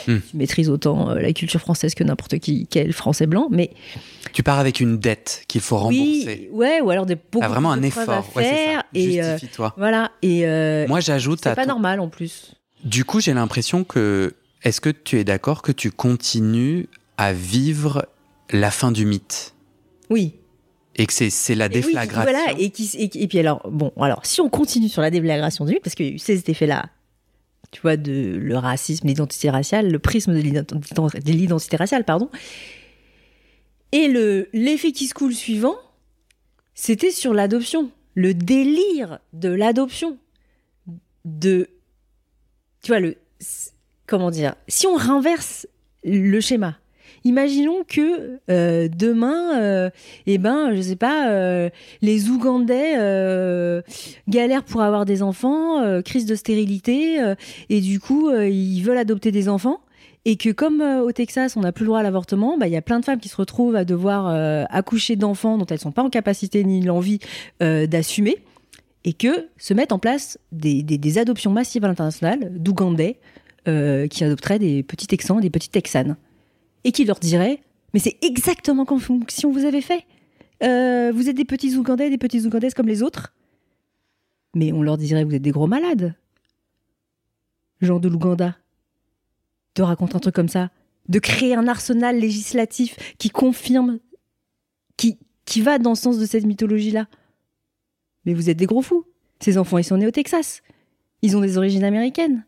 Hmm. 0.07 0.19
tu 0.31 0.37
maîtrises 0.37 0.71
autant 0.71 1.11
euh, 1.11 1.17
la 1.21 1.33
culture 1.35 1.61
française 1.61 1.95
que 1.95 2.05
n'importe 2.05 2.39
qui, 2.39 2.67
quel 2.71 2.93
français 2.95 3.27
blanc. 3.27 3.49
Mais 3.51 3.71
Tu 4.33 4.43
pars 4.43 4.59
avec 4.59 4.81
une 4.81 4.99
dette 4.99 5.45
qu'il 5.49 5.61
faut 5.61 5.77
rembourser. 5.77 6.49
oui, 6.53 6.59
ouais, 6.59 6.81
ou 6.81 6.89
alors 6.91 7.05
des 7.05 7.17
beaucoup 7.17 7.47
vraiment 7.47 7.73
un 7.73 7.83
effort. 7.83 8.09
à 8.09 8.21
Ouais, 8.21 8.25
c'est 8.37 8.43
faire. 8.45 8.79
ça. 8.81 8.87
et 8.95 9.23
euh, 9.23 9.33
Justifie-toi. 9.33 9.75
voilà. 9.77 10.13
Et 10.23 10.47
Moi, 10.89 11.01
j'ajoute 11.01 11.41
c'est 11.43 11.55
pas 11.55 11.65
ton- 11.65 11.71
normal 11.73 12.01
en 12.01 12.09
plus. 12.09 12.55
Du 12.85 13.05
coup, 13.05 13.21
j'ai 13.21 13.35
l'impression 13.35 13.85
que. 13.85 14.33
Est-ce 14.65 14.81
que 14.81 14.91
tu 14.91 15.19
es 15.19 15.25
d'accord 15.25 15.61
que 15.63 15.73
tu 15.73 15.91
continues 15.91 16.89
à 17.17 17.33
vivre 17.33 18.07
la 18.53 18.71
fin 18.71 18.93
du 18.93 19.05
mythe? 19.05 19.55
Oui. 20.09 20.35
Et 20.97 21.07
que 21.07 21.13
c'est 21.13 21.55
la 21.55 21.67
Et 21.67 21.69
oui, 21.69 21.75
déflagration 21.81 22.23
voilà, 22.23 22.53
et, 22.59 22.71
qui, 22.71 22.91
et, 22.99 23.29
puis 23.29 23.39
alors, 23.39 23.69
bon, 23.71 23.93
alors, 24.01 24.27
si 24.27 24.41
on 24.41 24.49
continue 24.49 24.89
sur 24.89 25.03
la 25.03 25.11
déflagration 25.11 25.65
du 25.65 25.79
parce 25.83 25.95
qu'il 25.95 26.07
y 26.07 26.11
a 26.11 26.13
eu 26.13 26.19
ces 26.19 26.43
effets-là, 26.51 26.87
tu 27.71 27.81
vois, 27.81 27.97
de 27.97 28.37
le 28.39 28.57
racisme, 28.59 29.07
l'identité 29.07 29.49
raciale, 29.49 29.91
le 29.91 29.99
prisme 29.99 30.35
de 30.35 30.41
l'ident- 30.41 30.65
de 30.65 31.33
l'identité 31.33 31.77
raciale, 31.77 32.05
pardon, 32.05 32.29
et 33.93 34.09
le 34.09 34.49
l'effet 34.53 34.93
qui 34.93 35.07
se 35.07 35.15
coule 35.15 35.35
suivant, 35.35 35.77
c'était 36.75 37.11
sur 37.11 37.33
l'adoption, 37.33 37.91
le 38.15 38.35
délire 38.35 39.19
de 39.33 39.49
l'adoption, 39.49 40.19
de, 41.25 41.69
tu 42.83 42.89
vois, 42.89 43.01
le, 43.01 43.17
comment 44.07 44.31
dire, 44.31 44.55
si 44.69 44.87
on 44.87 44.97
renverse 44.97 45.67
le 46.05 46.41
schéma, 46.41 46.79
imaginons 47.25 47.85
que 47.87 48.39
euh, 48.51 48.89
demain, 48.89 49.61
euh, 49.61 49.91
eh 50.27 50.39
ben, 50.39 50.75
je 50.75 50.81
sais 50.81 50.97
pas, 50.97 51.31
euh, 51.31 51.71
les 52.01 52.29
Ougandais 52.29 52.95
galèrent 54.29 54.65
pour 54.65 54.83
avoir 54.83 55.05
des 55.05 55.23
enfants, 55.23 56.01
crise 56.03 56.27
de 56.27 56.35
stérilité, 56.35 57.19
et 57.69 57.81
du 57.81 58.01
coup, 58.01 58.31
ils 58.31 58.83
veulent 58.83 58.99
adopter 58.99 59.31
des 59.33 59.49
enfants. 59.49 59.81
Et 60.25 60.37
que 60.37 60.51
comme 60.51 60.81
au 60.81 61.11
Texas, 61.11 61.57
on 61.57 61.61
n'a 61.61 61.73
plus 61.73 61.83
le 61.83 61.89
droit 61.89 61.99
à 61.99 62.03
l'avortement, 62.05 62.57
bah, 62.57 62.69
il 62.69 62.73
y 62.73 62.77
a 62.77 62.83
plein 62.83 63.01
de 63.01 63.05
femmes 63.05 63.19
qui 63.19 63.29
se 63.29 63.37
retrouvent 63.37 63.75
à 63.75 63.85
devoir 63.85 64.29
accoucher 64.71 65.17
d'enfants 65.17 65.59
dont 65.59 65.67
elles 65.67 65.81
sont 65.81 65.91
pas 65.93 66.03
en 66.03 66.11
capacité 66.11 66.63
ni 66.65 66.81
l'envie 66.83 67.19
d'assumer, 67.61 68.37
et 69.05 69.15
que 69.15 69.49
se 69.59 69.75
mettent 69.75 69.91
en 69.93 69.99
place 69.99 70.39
des, 70.53 70.85
des- 70.85 70.99
des 70.99 71.19
adoptions 71.19 71.51
massives 71.51 71.85
à 71.85 71.89
l'international 71.89 72.53
d'Ougandais 72.57 73.19
qui 73.65 74.25
adopteraient 74.25 74.59
des 74.61 74.83
petits 74.85 75.07
Texans 75.09 75.41
des 75.41 75.51
petites 75.51 75.73
Texanes 75.73 76.17
et 76.85 76.93
qui 76.93 77.05
leur 77.05 77.19
dirait 77.19 77.63
Mais 77.95 78.01
c'est 78.01 78.17
exactement 78.23 78.85
comme 78.85 79.01
si 79.29 79.47
on 79.47 79.53
vous 79.53 79.65
avait 79.65 79.81
fait. 79.81 80.05
Euh, 80.63 81.13
vous 81.13 81.29
êtes 81.29 81.37
des 81.37 81.45
petits 81.45 81.77
Ougandais, 81.77 82.11
des 82.11 82.19
petites 82.19 82.45
Ougandaises 82.45 82.75
comme 82.75 82.89
les 82.89 83.03
autres. 83.03 83.35
Mais 84.55 84.73
on 84.73 84.83
leur 84.83 84.97
dirait 84.97 85.25
Vous 85.25 85.35
êtes 85.35 85.43
des 85.43 85.51
gros 85.51 85.67
malades. 85.67 86.15
Jean 87.81 87.99
de 87.99 88.09
l'Ouganda. 88.09 88.57
De 89.75 89.83
raconter 89.83 90.17
un 90.17 90.21
truc 90.21 90.35
comme 90.35 90.49
ça. 90.49 90.71
De 91.09 91.19
créer 91.19 91.55
un 91.55 91.67
arsenal 91.67 92.19
législatif 92.19 92.97
qui 93.19 93.31
confirme, 93.31 93.99
qui, 94.97 95.19
qui 95.45 95.61
va 95.61 95.79
dans 95.79 95.91
le 95.91 95.97
sens 95.97 96.19
de 96.19 96.27
cette 96.27 96.45
mythologie-là. 96.45 97.09
Mais 98.25 98.35
vous 98.35 98.51
êtes 98.51 98.57
des 98.57 98.67
gros 98.67 98.83
fous. 98.83 99.05
Ces 99.41 99.59
enfants, 99.59 99.79
ils 99.79 99.85
sont 99.85 99.97
nés 99.97 100.07
au 100.07 100.13
Texas. 100.13 100.63
Ils 101.23 101.37
ont 101.37 101.41
des 101.41 101.59
origines 101.59 101.83
américaines. 101.83 102.47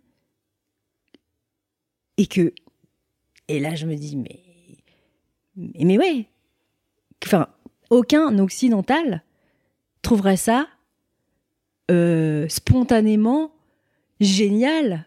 Et 2.16 2.26
que 2.26 2.52
et 3.48 3.60
là, 3.60 3.74
je 3.74 3.86
me 3.86 3.94
dis, 3.94 4.16
mais. 4.16 4.40
Mais, 5.56 5.98
ouais. 5.98 6.26
Enfin, 7.24 7.48
aucun 7.90 8.38
occidental 8.38 9.22
trouverait 10.02 10.36
ça 10.36 10.66
euh, 11.90 12.48
spontanément 12.48 13.52
génial 14.20 15.06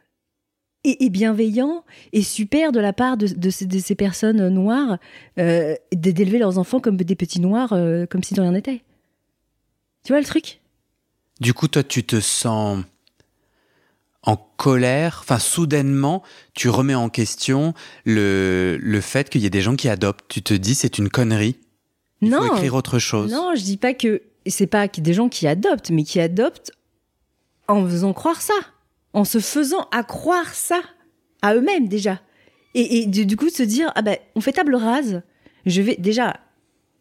et, 0.83 1.09
bienveillant 1.09 1.83
et 2.13 2.21
super 2.21 2.71
de 2.71 2.79
la 2.79 2.93
part 2.93 3.17
de, 3.17 3.49
ces, 3.49 3.95
personnes 3.95 4.47
noires 4.47 4.99
euh, 5.37 5.75
d'élever 5.91 6.39
leurs 6.39 6.57
enfants 6.57 6.79
comme 6.79 6.95
des 6.95 7.15
petits 7.15 7.41
noirs, 7.41 7.73
euh, 7.73 8.05
comme 8.05 8.23
si 8.23 8.33
de 8.33 8.41
rien 8.41 8.53
n'était. 8.53 8.83
Tu 10.05 10.13
vois 10.13 10.19
le 10.19 10.25
truc? 10.25 10.61
Du 11.41 11.53
coup, 11.53 11.67
toi, 11.67 11.83
tu 11.83 12.03
te 12.03 12.21
sens 12.21 12.83
en 14.23 14.35
colère, 14.35 15.19
enfin 15.21 15.39
soudainement, 15.39 16.23
tu 16.53 16.69
remets 16.69 16.95
en 16.95 17.09
question 17.09 17.73
le, 18.05 18.77
le 18.81 19.01
fait 19.01 19.29
qu'il 19.29 19.41
y 19.41 19.45
ait 19.45 19.49
des 19.51 19.61
gens 19.61 19.75
qui 19.75 19.87
adoptent. 19.89 20.25
Tu 20.27 20.41
te 20.41 20.53
dis, 20.53 20.75
c'est 20.75 20.97
une 20.97 21.09
connerie. 21.09 21.55
Il 22.21 22.29
Non. 22.29 22.41
faut 22.41 22.55
écrire 22.55 22.73
autre 22.75 22.99
chose. 22.99 23.31
Non, 23.31 23.53
je 23.55 23.61
dis 23.61 23.77
pas 23.77 23.93
que 23.93 24.21
c'est 24.47 24.67
pas 24.67 24.87
des 24.87 25.13
gens 25.13 25.29
qui 25.29 25.47
adoptent, 25.47 25.91
mais 25.91 26.03
qui 26.03 26.19
adoptent 26.19 26.71
en 27.67 27.85
faisant 27.85 28.13
croire 28.13 28.41
ça, 28.41 28.53
en 29.13 29.23
se 29.23 29.39
faisant 29.39 29.87
à 29.91 30.03
croire 30.03 30.53
ça 30.53 30.79
à 31.41 31.53
eux-mêmes 31.55 31.87
déjà. 31.87 32.19
Et, 32.73 32.99
et 32.99 33.05
du, 33.05 33.25
du 33.25 33.37
coup 33.37 33.45
de 33.45 33.51
se 33.55 33.63
dire 33.63 33.91
ah 33.95 34.01
ben 34.01 34.17
on 34.35 34.41
fait 34.41 34.51
table 34.53 34.75
rase. 34.75 35.21
Je 35.65 35.81
vais 35.81 35.95
déjà. 35.97 36.37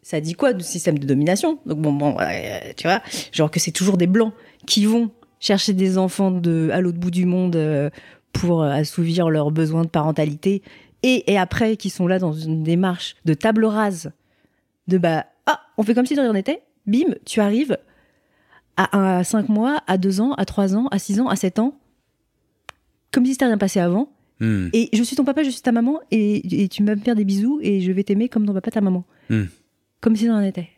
Ça 0.03 0.21
dit 0.21 0.33
quoi 0.35 0.53
du 0.53 0.63
système 0.63 0.99
de 0.99 1.05
domination? 1.05 1.59
Donc 1.65 1.79
bon 1.79 1.91
bon 1.93 2.15
euh, 2.19 2.59
tu 2.77 2.87
vois 2.87 3.01
genre 3.33 3.51
que 3.51 3.59
c'est 3.59 3.71
toujours 3.71 3.97
des 3.97 4.07
blancs 4.07 4.33
qui 4.65 4.85
vont 4.85 5.11
chercher 5.39 5.73
des 5.73 5.97
enfants 5.97 6.31
de 6.31 6.69
à 6.71 6.81
l'autre 6.81 6.97
bout 6.97 7.11
du 7.11 7.25
monde 7.25 7.55
euh, 7.55 7.89
pour 8.33 8.63
euh, 8.63 8.69
assouvir 8.69 9.29
leurs 9.29 9.51
besoins 9.51 9.83
de 9.83 9.89
parentalité. 9.89 10.61
Et, 11.03 11.31
et 11.31 11.37
après 11.37 11.77
qui 11.77 11.89
sont 11.89 12.07
là 12.07 12.19
dans 12.19 12.33
une 12.33 12.63
démarche 12.63 13.15
de 13.25 13.33
table 13.33 13.65
rase 13.65 14.11
de 14.87 14.97
bah 14.97 15.25
ah 15.45 15.61
on 15.77 15.83
fait 15.83 15.93
comme 15.93 16.05
si 16.05 16.15
de 16.15 16.21
rien 16.21 16.33
n'était. 16.33 16.61
Bim 16.85 17.15
tu 17.25 17.39
arrives 17.39 17.77
à, 18.77 19.17
à 19.17 19.23
5 19.23 19.49
mois 19.49 19.81
à 19.87 19.97
2 19.97 20.21
ans 20.21 20.33
à 20.33 20.45
3 20.45 20.75
ans 20.75 20.87
à 20.87 20.99
6 20.99 21.21
ans 21.21 21.27
à 21.27 21.35
7 21.35 21.59
ans. 21.59 21.79
Comme 23.11 23.25
si 23.25 23.33
c'était 23.33 23.45
rien 23.45 23.57
passé 23.57 23.79
avant. 23.79 24.09
Hmm. 24.39 24.69
et 24.71 24.89
je 24.93 25.01
suis 25.01 25.15
ton 25.15 25.25
papa 25.25 25.41
je 25.43 25.49
suis 25.49 25.61
ta 25.61 25.71
maman. 25.71 25.99
Et, 26.11 26.63
et 26.63 26.67
tu 26.67 26.83
vas 26.83 26.95
me 26.95 27.01
faire 27.01 27.15
des 27.15 27.25
bisous 27.25 27.59
et 27.61 27.81
je 27.81 27.91
vais 27.91 28.03
t'aimer 28.03 28.29
comme 28.29 28.45
ton 28.45 28.53
papa 28.53 28.71
ta 28.71 28.81
maman. 28.81 29.03
Hmm. 29.29 29.45
comme 30.01 30.15
si 30.15 30.25
de 30.25 30.31
rien 30.31 30.41
n'était 30.41 30.69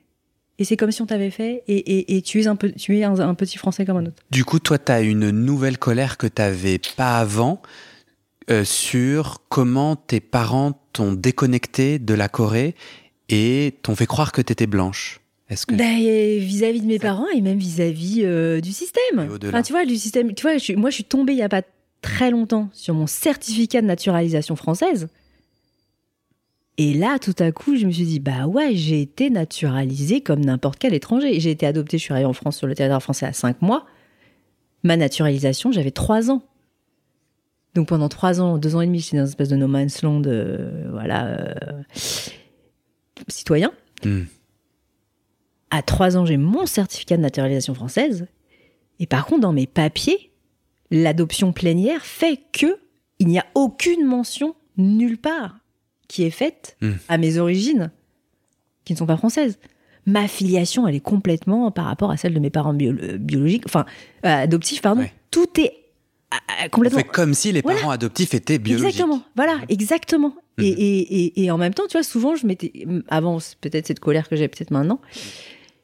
et 0.59 0.65
c'est 0.65 0.77
comme 0.77 0.91
si 0.91 1.01
on 1.01 1.05
t'avait 1.05 1.31
fait 1.31 1.63
et, 1.67 1.77
et, 1.77 2.17
et 2.17 2.21
tu 2.21 2.41
es 2.41 2.47
un 2.47 2.55
peu 2.55 2.71
tu 2.71 2.97
es 2.97 3.03
un, 3.03 3.17
un 3.19 3.33
petit 3.33 3.57
français 3.57 3.85
comme 3.85 3.97
un 3.97 4.05
autre 4.05 4.21
Du 4.29 4.45
coup, 4.45 4.59
toi, 4.59 4.77
tu 4.77 4.91
as 4.91 5.01
une 5.01 5.31
nouvelle 5.31 5.77
colère 5.77 6.17
que 6.17 6.27
tu 6.27 6.41
n'avais 6.41 6.79
pas 6.97 7.17
avant 7.17 7.61
euh, 8.51 8.63
sur 8.65 9.41
comment 9.49 9.95
tes 9.95 10.19
parents 10.19 10.79
t'ont 10.93 11.13
déconnecté 11.13 11.97
de 11.97 12.13
la 12.13 12.27
Corée 12.27 12.75
et 13.29 13.75
t'ont 13.83 13.95
fait 13.95 14.05
croire 14.07 14.31
que 14.31 14.41
tu 14.41 14.51
étais 14.51 14.67
blanche. 14.67 15.21
Est-ce 15.49 15.65
que 15.65 15.75
Ben, 15.75 15.97
vis-à-vis 16.39 16.81
de 16.81 16.87
mes 16.87 16.99
parents 16.99 17.27
et 17.33 17.41
même 17.41 17.57
vis-à-vis 17.57 18.21
euh, 18.23 18.59
du 18.59 18.71
système. 18.71 19.29
Enfin, 19.45 19.61
tu 19.61 19.71
vois, 19.71 19.85
du 19.85 19.97
système. 19.97 20.33
Tu 20.33 20.43
vois, 20.43 20.57
je 20.57 20.73
moi, 20.73 20.89
je 20.89 20.95
suis 20.95 21.03
tombée 21.03 21.33
il 21.33 21.39
y 21.39 21.43
a 21.43 21.49
pas 21.49 21.63
très 22.01 22.31
longtemps 22.31 22.69
sur 22.73 22.93
mon 22.93 23.07
certificat 23.07 23.81
de 23.81 23.87
naturalisation 23.87 24.55
française. 24.55 25.07
Et 26.81 26.93
là, 26.93 27.19
tout 27.19 27.35
à 27.39 27.51
coup, 27.51 27.75
je 27.75 27.85
me 27.85 27.91
suis 27.91 28.05
dit, 28.05 28.21
bah 28.21 28.47
ouais, 28.47 28.73
j'ai 28.73 29.01
été 29.01 29.29
naturalisée 29.29 30.21
comme 30.21 30.39
n'importe 30.39 30.79
quel 30.79 30.93
étranger. 30.93 31.37
J'ai 31.41 31.51
été 31.51 31.65
adoptée, 31.65 31.97
je 31.97 32.03
suis 32.03 32.13
arrivée 32.13 32.25
en 32.25 32.31
France 32.31 32.55
sur 32.55 32.67
le 32.67 32.73
territoire 32.73 33.03
français 33.03 33.25
à 33.25 33.33
5 33.33 33.61
mois. 33.61 33.85
Ma 34.83 34.95
naturalisation, 34.95 35.73
j'avais 35.73 35.91
3 35.91 36.31
ans. 36.31 36.41
Donc 37.75 37.89
pendant 37.89 38.07
3 38.07 38.39
ans, 38.39 38.57
2 38.57 38.77
ans 38.77 38.81
et 38.81 38.85
demi, 38.85 38.99
j'étais 39.01 39.17
dans 39.17 39.23
une 39.23 39.29
espèce 39.29 39.49
de 39.49 39.57
no 39.57 39.67
man's 39.67 40.01
land, 40.03 40.21
euh, 40.25 40.87
voilà, 40.89 41.27
euh, 41.27 41.53
citoyen. 43.27 43.73
Hmm. 44.05 44.23
À 45.71 45.81
3 45.81 46.15
ans, 46.15 46.25
j'ai 46.25 46.37
mon 46.37 46.65
certificat 46.65 47.17
de 47.17 47.21
naturalisation 47.21 47.73
française. 47.73 48.25
Et 48.99 49.05
par 49.05 49.25
contre, 49.25 49.41
dans 49.41 49.51
mes 49.51 49.67
papiers, 49.67 50.31
l'adoption 50.91 51.51
plénière 51.51 52.05
fait 52.05 52.39
que 52.53 52.79
il 53.19 53.27
n'y 53.27 53.37
a 53.37 53.45
aucune 53.53 54.05
mention 54.05 54.55
nulle 54.77 55.17
part 55.17 55.57
qui 56.09 56.23
est 56.23 56.29
faite 56.31 56.75
Hmm. 56.81 56.93
à 57.07 57.17
mes 57.17 57.37
origines, 57.37 57.91
qui 58.83 58.91
ne 58.93 58.97
sont 58.97 59.05
pas 59.05 59.15
françaises. 59.17 59.57
Ma 60.05 60.27
filiation, 60.27 60.87
elle 60.87 60.95
est 60.95 60.99
complètement 60.99 61.71
par 61.71 61.85
rapport 61.85 62.09
à 62.11 62.17
celle 62.17 62.33
de 62.33 62.39
mes 62.39 62.49
parents 62.49 62.73
bio- 62.73 62.93
euh, 63.01 63.17
biologiques, 63.17 63.63
enfin 63.65 63.85
euh, 64.25 64.43
adoptifs, 64.43 64.81
pardon. 64.81 65.01
Ouais. 65.01 65.13
Tout 65.31 65.47
est 65.59 65.71
euh, 66.33 66.35
euh, 66.35 66.65
On 66.65 66.69
complètement 66.69 66.99
fait 66.99 67.05
comme 67.07 67.33
si 67.33 67.51
les 67.51 67.61
Voilà. 67.61 67.79
parents 67.79 67.91
adoptifs 67.91 68.33
étaient 68.33 68.57
biologiques. 68.59 68.89
Exactement, 68.89 69.21
voilà, 69.35 69.59
exactement. 69.69 70.33
Et, 70.57 70.67
et, 70.67 70.99
et, 71.25 71.43
et 71.45 71.51
en 71.51 71.57
même 71.57 71.73
temps, 71.73 71.83
tu 71.87 71.93
vois, 71.93 72.03
souvent, 72.03 72.35
je 72.35 72.45
m'étais. 72.45 72.85
Avant, 73.07 73.37
peut-être 73.61 73.87
cette 73.87 74.01
colère 74.01 74.27
que 74.27 74.35
j'ai 74.35 74.47
peut-être 74.49 74.71
maintenant, 74.71 74.99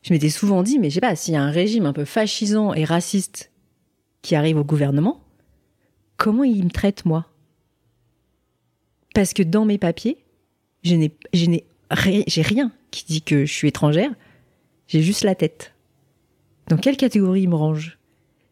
je 0.01 0.11
m'étais 0.13 0.29
souvent 0.29 0.63
dit, 0.63 0.79
mais 0.79 0.89
je 0.89 0.95
sais 0.95 1.01
pas, 1.01 1.15
s'il 1.15 1.33
y 1.33 1.37
a 1.37 1.41
un 1.41 1.49
régime 1.51 1.85
un 1.85 1.93
peu 1.93 2.03
fascisant 2.05 2.73
et 2.73 2.83
raciste 2.83 3.51
qui 4.21 4.35
arrive 4.35 4.57
au 4.57 4.63
gouvernement, 4.65 5.21
comment 6.17 6.43
il 6.43 6.63
me 6.65 6.69
traite, 6.71 7.05
moi? 7.05 7.25
Parce 9.15 9.33
que 9.33 9.41
dans 9.41 9.65
mes 9.65 9.79
papiers, 9.79 10.17
je 10.83 10.93
n'ai 10.93 11.11
je 11.33 11.45
n'ai 11.45 11.63
j'ai 12.27 12.41
rien 12.41 12.71
qui 12.91 13.05
dit 13.05 13.21
que 13.21 13.45
je 13.45 13.51
suis 13.51 13.69
étrangère, 13.69 14.11
j'ai 14.87 15.01
juste 15.01 15.23
la 15.23 15.35
tête. 15.35 15.73
Dans 16.67 16.77
quelle 16.77 16.97
catégorie 16.97 17.43
il 17.43 17.49
me 17.49 17.55
range? 17.55 17.97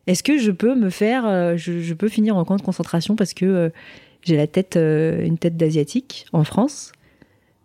Est-ce 0.08 0.24
que 0.24 0.38
je 0.38 0.52
peux 0.52 0.74
me 0.76 0.90
faire, 0.90 1.26
euh, 1.26 1.58
je, 1.58 1.82
je 1.82 1.94
peux 1.94 2.10
finir 2.10 2.38
en 2.38 2.46
camp 2.46 2.56
de 2.56 2.62
concentration 2.62 3.16
parce 3.16 3.34
que 3.34 3.46
euh, 3.46 3.70
j'ai 4.22 4.38
la 4.38 4.48
tête, 4.48 4.78
euh, 4.78 5.26
une 5.26 5.38
tête 5.38 5.58
d'asiatique 5.58 6.26
en 6.32 6.44
France? 6.44 6.94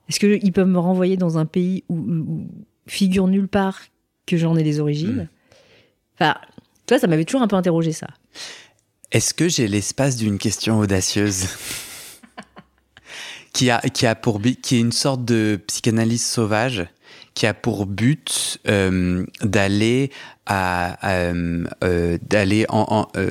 Est-ce 0.09 0.19
qu'ils 0.19 0.53
peuvent 0.53 0.69
me 0.69 0.79
renvoyer 0.79 1.17
dans 1.17 1.39
un 1.39 1.47
pays 1.47 1.85
où, 1.89 2.47
figure 2.87 3.29
nulle 3.29 3.49
part 3.49 3.81
que 4.27 4.37
j'en 4.37 4.57
ai 4.57 4.65
les 4.65 4.81
origines? 4.81 5.23
Mm. 5.23 5.29
Enfin, 6.15 6.37
tu 6.87 6.95
vois, 6.95 6.99
ça 6.99 7.07
m'avait 7.07 7.25
toujours 7.25 7.43
un 7.43 7.49
peu 7.49 7.57
interrogé 7.57 7.93
ça. 7.93 8.09
Est-ce 9.13 9.35
que 9.35 9.49
j'ai 9.49 9.69
l'espace 9.69 10.17
d'une 10.17 10.39
question 10.39 10.81
audacieuse? 10.81 11.47
Qui 13.59 13.71
a 13.71 13.81
qui 13.81 14.07
a 14.07 14.15
pour 14.15 14.41
qui 14.63 14.77
est 14.77 14.81
une 14.81 14.93
sorte 14.93 15.25
de 15.25 15.59
psychanalyse 15.67 16.25
sauvage 16.25 16.87
qui 17.35 17.45
a 17.47 17.55
pour 17.55 17.87
but 17.87 18.59
euh, 18.69 19.25
d'aller 19.43 20.11
à, 20.47 21.09
euh, 21.13 21.65
euh, 21.83 22.19
d'aller 22.23 22.67
en, 22.69 22.87
en, 22.89 23.09
euh, 23.19 23.31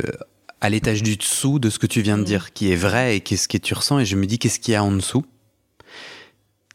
à 0.60 0.70
l'étage 0.70 1.02
du 1.02 1.16
dessous 1.16 1.60
de 1.60 1.70
ce 1.70 1.80
que 1.80 1.88
tu 1.88 2.02
viens 2.02 2.18
de 2.18 2.24
Mm. 2.24 2.26
dire 2.26 2.52
qui 2.54 2.72
est 2.72 2.76
vrai 2.76 3.16
et 3.16 3.22
qu'est-ce 3.22 3.48
que 3.48 3.58
tu 3.58 3.74
ressens 3.74 4.00
et 4.00 4.06
je 4.06 4.18
me 4.18 4.26
dis 4.26 4.38
qu'est-ce 4.38 4.60
qu'il 4.60 4.74
y 4.74 4.76
a 4.76 4.84
en 4.84 4.92
dessous? 4.92 5.24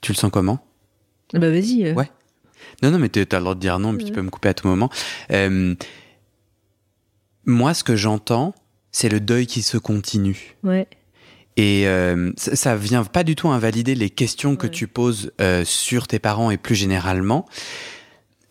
Tu 0.00 0.12
le 0.12 0.16
sens 0.16 0.30
comment? 0.32 0.58
Bah 1.34 1.50
vas-y. 1.50 1.92
Ouais. 1.92 2.10
Non, 2.82 2.90
non, 2.90 2.98
mais 2.98 3.08
tu 3.10 3.20
as 3.20 3.22
le 3.36 3.40
droit 3.40 3.54
de 3.54 3.60
dire 3.60 3.78
non, 3.78 3.94
puis 3.94 4.04
tu 4.06 4.10
Ouais. 4.12 4.16
peux 4.16 4.22
me 4.22 4.30
couper 4.30 4.48
à 4.48 4.54
tout 4.54 4.66
moment. 4.66 4.88
Moi, 7.44 7.74
ce 7.74 7.84
que 7.84 7.96
j'entends, 7.96 8.54
c'est 8.92 9.08
le 9.08 9.20
deuil 9.20 9.46
qui 9.46 9.62
se 9.62 9.76
continue. 9.78 10.56
Ouais. 10.62 10.86
Et 11.56 11.86
euh, 11.86 12.32
ça, 12.36 12.56
ça 12.56 12.76
vient 12.76 13.04
pas 13.04 13.24
du 13.24 13.34
tout 13.36 13.48
invalider 13.48 13.94
les 13.94 14.10
questions 14.10 14.56
que 14.56 14.66
Ouais. 14.66 14.72
tu 14.72 14.86
poses 14.86 15.32
euh, 15.40 15.64
sur 15.64 16.06
tes 16.08 16.18
parents 16.18 16.50
et 16.50 16.56
plus 16.56 16.74
généralement. 16.74 17.46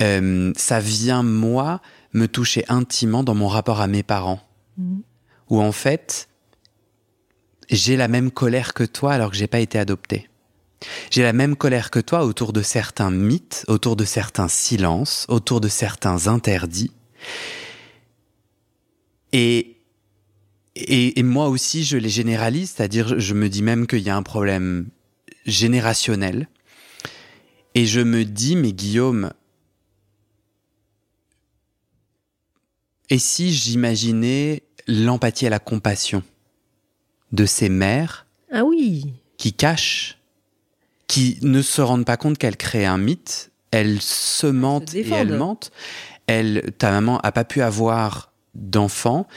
Euh, 0.01 0.51
ça 0.55 0.79
vient, 0.79 1.23
moi, 1.23 1.81
me 2.13 2.27
toucher 2.27 2.63
intimement 2.69 3.23
dans 3.23 3.35
mon 3.35 3.47
rapport 3.47 3.81
à 3.81 3.87
mes 3.87 4.03
parents. 4.03 4.39
Mhm. 4.77 5.01
Où 5.49 5.61
en 5.61 5.71
fait, 5.71 6.29
j'ai 7.69 7.97
la 7.97 8.07
même 8.07 8.31
colère 8.31 8.73
que 8.73 8.83
toi 8.83 9.13
alors 9.13 9.31
que 9.31 9.37
j'ai 9.37 9.47
pas 9.47 9.59
été 9.59 9.79
adopté. 9.79 10.29
J'ai 11.11 11.23
la 11.23 11.33
même 11.33 11.55
colère 11.55 11.91
que 11.91 11.99
toi 11.99 12.25
autour 12.25 12.53
de 12.53 12.61
certains 12.61 13.11
mythes, 13.11 13.65
autour 13.67 13.95
de 13.95 14.05
certains 14.05 14.47
silences, 14.47 15.25
autour 15.29 15.61
de 15.61 15.67
certains 15.67 16.27
interdits. 16.27 16.91
Et, 19.33 19.77
et, 20.75 21.19
et 21.19 21.23
moi 21.23 21.49
aussi, 21.49 21.83
je 21.83 21.97
les 21.97 22.09
généralise, 22.09 22.71
c'est-à-dire 22.71 23.19
je 23.19 23.33
me 23.33 23.49
dis 23.49 23.63
même 23.63 23.87
qu'il 23.87 23.99
y 23.99 24.09
a 24.09 24.15
un 24.15 24.23
problème 24.23 24.89
générationnel. 25.45 26.47
Et 27.73 27.85
je 27.85 28.01
me 28.01 28.25
dis, 28.25 28.55
mais 28.55 28.73
Guillaume, 28.73 29.31
et 33.09 33.19
si 33.19 33.53
j'imaginais 33.53 34.63
l'empathie 34.87 35.45
et 35.45 35.49
la 35.49 35.59
compassion 35.59 36.23
de 37.31 37.45
ces 37.45 37.69
mères 37.69 38.25
Ah 38.51 38.63
oui. 38.63 39.13
qui 39.37 39.53
cachent, 39.53 40.17
qui 41.07 41.37
ne 41.41 41.61
se 41.61 41.81
rendent 41.81 42.05
pas 42.05 42.17
compte 42.17 42.37
qu'elles 42.37 42.57
créent 42.57 42.85
un 42.85 42.97
mythe, 42.97 43.51
elles 43.71 44.01
se 44.01 44.47
mentent 44.47 44.93
et 44.93 45.07
elles 45.09 45.37
mentent. 45.37 45.71
Elle, 46.27 46.73
ta 46.77 46.91
maman 46.91 47.19
a 47.19 47.31
pas 47.31 47.43
pu 47.43 47.61
avoir 47.61 48.31
d'enfant. 48.53 49.27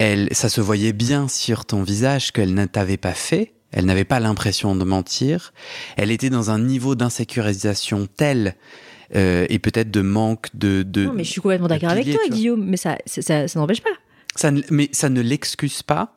Elle, 0.00 0.28
ça 0.32 0.48
se 0.48 0.62
voyait 0.62 0.94
bien 0.94 1.28
sur 1.28 1.66
ton 1.66 1.82
visage 1.82 2.32
qu'elle 2.32 2.54
ne 2.54 2.64
t'avait 2.64 2.96
pas 2.96 3.12
fait. 3.12 3.52
Elle 3.70 3.84
n'avait 3.84 4.04
pas 4.04 4.18
l'impression 4.18 4.74
de 4.74 4.82
mentir. 4.82 5.52
Elle 5.98 6.10
était 6.10 6.30
dans 6.30 6.50
un 6.50 6.58
niveau 6.58 6.94
d'insécurisation 6.94 8.08
tel 8.16 8.56
euh, 9.14 9.46
et 9.50 9.58
peut-être 9.58 9.90
de 9.90 10.00
manque 10.00 10.48
de. 10.54 10.82
de 10.82 11.04
non, 11.04 11.12
mais 11.12 11.22
je 11.24 11.30
suis 11.30 11.40
complètement 11.42 11.68
d'accord 11.68 11.90
avec 11.90 12.10
toi. 12.10 12.20
Guillaume, 12.30 12.64
mais 12.64 12.76
ça, 12.78 12.96
ça, 13.04 13.20
ça- 13.22 13.46
ça 13.46 13.60
n'empêche 13.60 13.82
pas. 13.82 13.90
ça 14.36 14.50
ne- 14.50 14.62
mais 14.70 14.88
ça 14.92 15.10
ne 15.10 15.20
l'excuse 15.20 15.82
pas. 15.82 16.16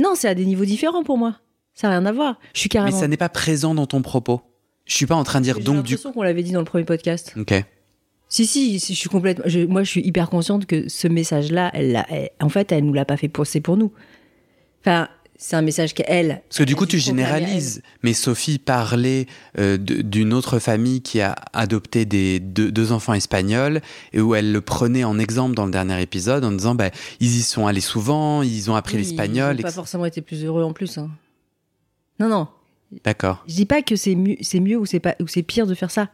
Non, 0.00 0.12
c'est 0.14 0.28
à 0.28 0.34
des 0.34 0.44
niveaux 0.44 0.66
différents 0.66 1.02
pour 1.04 1.16
moi. 1.16 1.36
Ça 1.74 1.88
n'a 1.88 1.98
rien 1.98 2.06
à 2.06 2.12
voir. 2.12 2.38
Je 2.54 2.60
suis 2.60 2.66
Mais 2.68 2.72
carrément. 2.80 2.98
ça 3.00 3.08
n'est 3.08 3.16
pas 3.16 3.28
présent 3.30 3.74
dans 3.74 3.86
ton 3.86 4.02
propos. 4.02 4.42
Je 4.84 4.94
suis 4.94 5.06
pas 5.06 5.14
en 5.16 5.24
train 5.24 5.40
de 5.40 5.44
dire 5.44 5.56
J'ai 5.58 5.64
donc 5.64 5.82
du. 5.84 5.92
l'impression 5.94 6.12
qu'on 6.12 6.22
l'avait 6.22 6.42
dit 6.42 6.52
dans 6.52 6.58
le 6.60 6.64
premier 6.66 6.84
podcast. 6.84 7.32
Ok. 7.38 7.54
Si, 8.28 8.46
si, 8.46 8.78
je 8.78 8.92
suis 8.94 9.08
complètement. 9.08 9.44
je- 9.46 9.60
moi, 9.66 9.82
je 9.84 9.90
suis 9.90 10.02
hyper 10.06 10.28
consciente 10.28 10.66
que 10.66 10.88
ce 10.88 11.08
message-là, 11.08 11.70
elle, 11.74 12.04
en 12.40 12.48
fait, 12.48 12.72
elle 12.72 12.84
nous 12.84 12.92
l'a 12.92 13.04
pas 13.06 13.16
fait 13.16 13.28
pour, 13.28 13.46
c'est 13.46 13.60
pour 13.62 13.76
nous. 13.78 13.90
Enfin, 14.82 15.08
c'est 15.38 15.56
un 15.56 15.62
message 15.62 15.94
qu'elle. 15.94 16.42
Parce 16.48 16.58
que 16.58 16.64
du 16.64 16.76
coup, 16.76 16.84
tu 16.84 16.98
généralises. 16.98 17.80
Mais 18.02 18.12
Sophie 18.12 18.58
parlait 18.58 19.26
euh, 19.58 19.78
d'une 19.78 20.32
autre 20.34 20.58
famille 20.58 21.00
qui 21.00 21.20
a 21.22 21.36
adopté 21.52 22.04
des, 22.04 22.38
deux, 22.40 22.70
deux 22.70 22.92
enfants 22.92 23.14
espagnols 23.14 23.80
et 24.12 24.20
où 24.20 24.34
elle 24.34 24.52
le 24.52 24.60
prenait 24.60 25.04
en 25.04 25.18
exemple 25.18 25.54
dans 25.54 25.64
le 25.64 25.70
dernier 25.72 26.00
épisode 26.02 26.44
en 26.44 26.52
disant 26.52 26.74
bah, 26.74 26.90
ils 27.20 27.36
y 27.38 27.42
sont 27.42 27.66
allés 27.66 27.80
souvent, 27.80 28.42
ils 28.42 28.70
ont 28.70 28.74
appris 28.74 28.96
Oui, 28.96 29.04
l'espagnol. 29.04 29.56
Ils 29.56 29.60
ont 29.60 29.62
pas 29.62 29.70
forcément 29.72 30.04
été 30.04 30.20
plus 30.20 30.44
heureux 30.44 30.64
en 30.64 30.72
plus. 30.72 30.98
hein. 30.98 31.08
Non, 32.20 32.28
non. 32.28 32.48
D'accord. 33.04 33.44
Je 33.48 33.54
dis 33.54 33.66
pas 33.66 33.80
que 33.82 33.96
c'est 33.96 34.14
mieux, 34.16 34.36
c'est 34.42 34.60
mieux 34.60 34.76
ou 34.76 34.86
c'est 34.86 35.00
pas 35.00 35.14
ou 35.20 35.26
c'est 35.28 35.42
pire 35.42 35.66
de 35.66 35.74
faire 35.74 35.90
ça. 35.90 36.08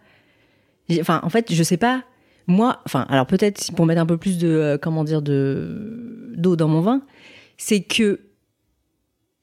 Enfin, 1.01 1.21
en 1.23 1.31
fait, 1.31 1.53
je 1.53 1.63
sais 1.63 1.77
pas. 1.77 2.03
Moi, 2.47 2.81
enfin, 2.85 3.07
alors 3.09 3.27
peut-être 3.27 3.73
pour 3.75 3.87
mettre 3.87 4.01
un 4.01 4.07
peu 4.07 4.19
plus 4.19 4.37
de 4.39 4.49
euh, 4.49 4.79
comment 4.79 5.05
dire 5.05 5.23
de 5.23 6.33
d'eau 6.37 6.57
dans 6.57 6.69
mon 6.69 6.81
vin, 6.81 7.03
c'est 7.57 7.81
que 7.81 8.21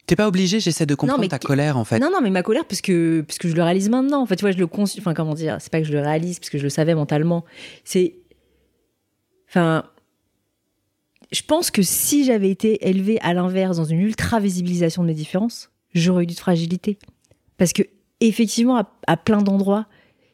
T'es 0.08 0.16
pas 0.18 0.28
obligé, 0.28 0.60
j'essaie 0.60 0.86
de 0.86 0.94
comprendre 0.94 1.22
mais 1.22 1.30
ta 1.30 1.40
colère 1.40 1.78
en 1.78 1.86
fait. 1.86 1.98
non, 2.00 2.10
non, 2.12 2.20
mais 2.22 2.32
ma 2.32 2.44
colère 2.44 2.66
parce 2.66 2.82
que 2.82 3.22
parce 3.22 3.38
que 3.38 3.48
je 3.48 3.56
le 3.56 3.64
réalise 3.64 3.90
maintenant. 3.90 4.22
En 4.22 4.26
fait, 4.26 4.36
tu 4.36 4.42
vois, 4.42 4.52
je 4.52 4.58
le 4.58 4.68
cons... 4.68 4.84
enfin 4.84 5.14
comment 5.14 5.34
dire, 5.36 5.58
c'est 5.60 5.72
pas 5.72 5.80
que 5.80 5.88
je 5.88 5.94
le 5.94 6.02
réalise 6.02 6.40
parce 6.40 6.50
que 6.50 6.58
je 6.58 6.64
le 6.64 6.70
savais 6.70 6.96
mentalement. 6.96 7.46
C'est, 7.86 8.16
enfin, 9.48 9.86
je 11.32 11.42
pense 11.44 11.72
que 11.72 11.82
si 11.82 12.26
j'avais 12.26 12.50
été 12.50 12.90
élevée 12.90 13.20
à 13.22 13.34
l'inverse 13.34 13.78
dans 13.78 13.86
une 13.86 14.02
ultra 14.02 14.42
visibilisation 14.42 15.02
de 15.04 15.08
mes 15.08 15.14
différences, 15.14 15.72
j'aurais 15.94 16.24
eu 16.24 16.28
du 16.28 16.34
de 16.34 16.40
fragilité. 16.40 17.00
Parce 17.58 17.72
que 17.72 17.84
effectivement, 18.20 18.76
à, 18.78 18.92
à 19.08 19.16
plein 19.16 19.42
d'endroits, 19.42 19.88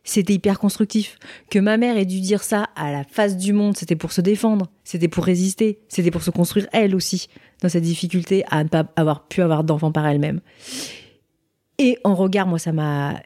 c'était 0.07 0.33
hyper 0.33 0.57
constructif. 0.57 1.19
Que 1.49 1.59
ma 1.59 1.77
mère 1.77 1.97
ait 1.97 2.05
dû 2.05 2.21
dire 2.21 2.41
ça 2.41 2.69
à 2.75 2.91
la 2.91 3.03
face 3.03 3.37
du 3.37 3.53
monde, 3.53 3.75
c'était 3.75 3.95
pour 3.95 4.11
se 4.11 4.21
défendre, 4.21 4.67
c'était 4.83 5.09
pour 5.09 5.25
résister, 5.25 5.79
c'était 5.89 6.11
pour 6.11 6.23
se 6.23 6.31
construire 6.31 6.67
elle 6.71 6.95
aussi 6.95 7.27
dans 7.61 7.69
cette 7.69 7.83
difficulté 7.83 8.43
à 8.49 8.63
ne 8.63 8.69
pas 8.69 8.85
avoir 8.95 9.27
pu 9.27 9.41
avoir 9.41 9.63
d'enfants 9.63 9.91
par 9.91 10.07
elle-même. 10.07 10.39
Et 11.77 11.97
en 12.03 12.15
regard, 12.15 12.47
moi, 12.47 12.57
ça 12.57 12.71
m'a 12.71 13.21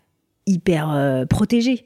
hyper 0.48 0.91
euh, 0.91 1.26
protégée. 1.26 1.86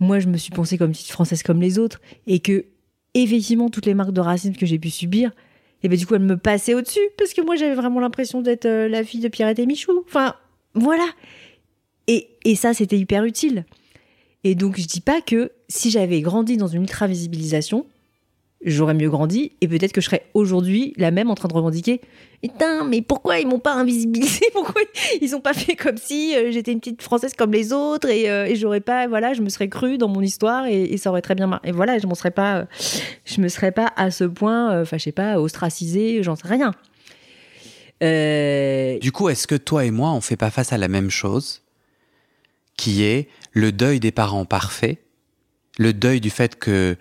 Moi, 0.00 0.18
je 0.18 0.26
me 0.26 0.36
suis 0.36 0.50
pensée 0.50 0.78
comme 0.78 0.90
petite 0.90 1.10
française 1.10 1.42
comme 1.42 1.60
les 1.60 1.78
autres, 1.78 2.00
et 2.26 2.40
que 2.40 2.66
effectivement, 3.14 3.70
toutes 3.70 3.86
les 3.86 3.94
marques 3.94 4.12
de 4.12 4.20
racisme 4.20 4.54
que 4.54 4.66
j'ai 4.66 4.78
pu 4.78 4.90
subir, 4.90 5.30
et 5.82 5.88
ben 5.88 5.96
du 5.96 6.06
coup, 6.06 6.16
elles 6.16 6.22
me 6.22 6.36
passaient 6.36 6.74
au-dessus, 6.74 7.08
parce 7.16 7.34
que 7.34 7.40
moi, 7.40 7.54
j'avais 7.54 7.74
vraiment 7.74 8.00
l'impression 8.00 8.42
d'être 8.42 8.66
euh, 8.66 8.88
la 8.88 9.04
fille 9.04 9.20
de 9.20 9.28
Pierrette 9.28 9.60
et 9.60 9.66
Michou. 9.66 10.02
Enfin, 10.06 10.34
voilà. 10.74 11.06
Et, 12.08 12.30
et 12.44 12.56
ça, 12.56 12.74
c'était 12.74 12.98
hyper 12.98 13.24
utile. 13.24 13.64
Et 14.44 14.54
donc, 14.54 14.78
je 14.78 14.86
dis 14.86 15.00
pas 15.00 15.20
que 15.20 15.52
si 15.68 15.90
j'avais 15.90 16.20
grandi 16.20 16.56
dans 16.56 16.68
une 16.68 16.82
ultra 16.82 17.06
visibilisation, 17.06 17.86
j'aurais 18.64 18.94
mieux 18.94 19.10
grandi 19.10 19.52
et 19.60 19.68
peut-être 19.68 19.92
que 19.92 20.00
je 20.00 20.06
serais 20.06 20.24
aujourd'hui 20.34 20.92
la 20.96 21.10
même 21.10 21.30
en 21.30 21.34
train 21.34 21.48
de 21.48 21.54
revendiquer. 21.54 22.00
Putain, 22.42 22.84
mais 22.84 23.02
pourquoi 23.02 23.40
ils 23.40 23.46
m'ont 23.46 23.58
pas 23.58 23.74
invisibilisé? 23.74 24.46
Pourquoi 24.52 24.80
ils 25.20 25.34
ont 25.34 25.40
pas 25.40 25.54
fait 25.54 25.74
comme 25.74 25.96
si 25.96 26.36
euh, 26.36 26.52
j'étais 26.52 26.72
une 26.72 26.78
petite 26.78 27.02
française 27.02 27.34
comme 27.34 27.52
les 27.52 27.72
autres 27.72 28.08
et, 28.08 28.30
euh, 28.30 28.46
et 28.46 28.54
j'aurais 28.54 28.80
pas, 28.80 29.08
voilà, 29.08 29.34
je 29.34 29.42
me 29.42 29.48
serais 29.48 29.68
cru 29.68 29.98
dans 29.98 30.08
mon 30.08 30.20
histoire 30.20 30.66
et, 30.66 30.96
ça 30.98 31.10
aurait 31.10 31.22
très 31.22 31.34
bien 31.34 31.46
marché. 31.46 31.68
Et 31.68 31.72
voilà, 31.72 31.98
je 31.98 32.06
m'en 32.06 32.14
serais 32.14 32.30
pas, 32.30 32.58
euh, 32.58 32.64
je 33.24 33.40
me 33.40 33.48
serais 33.48 33.72
pas 33.72 33.92
à 33.96 34.10
ce 34.10 34.24
point, 34.24 34.80
enfin, 34.80 34.98
je 34.98 35.10
pas, 35.10 35.40
ostracisée, 35.40 36.22
j'en 36.22 36.36
sais 36.36 36.48
rien. 36.48 36.72
Du 39.00 39.12
coup, 39.12 39.28
est-ce 39.28 39.46
que 39.46 39.56
toi 39.56 39.84
et 39.84 39.90
moi, 39.90 40.10
on 40.12 40.20
fait 40.20 40.36
pas 40.36 40.50
face 40.50 40.72
à 40.72 40.78
la 40.78 40.88
même 40.88 41.10
chose 41.10 41.62
qui 42.76 43.02
est 43.02 43.28
le 43.58 43.72
deuil 43.72 43.98
des 43.98 44.12
parents 44.12 44.44
parfaits, 44.44 44.98
le 45.78 45.92
deuil 45.92 46.20
du 46.20 46.30
fait 46.30 46.58
que, 46.58 46.96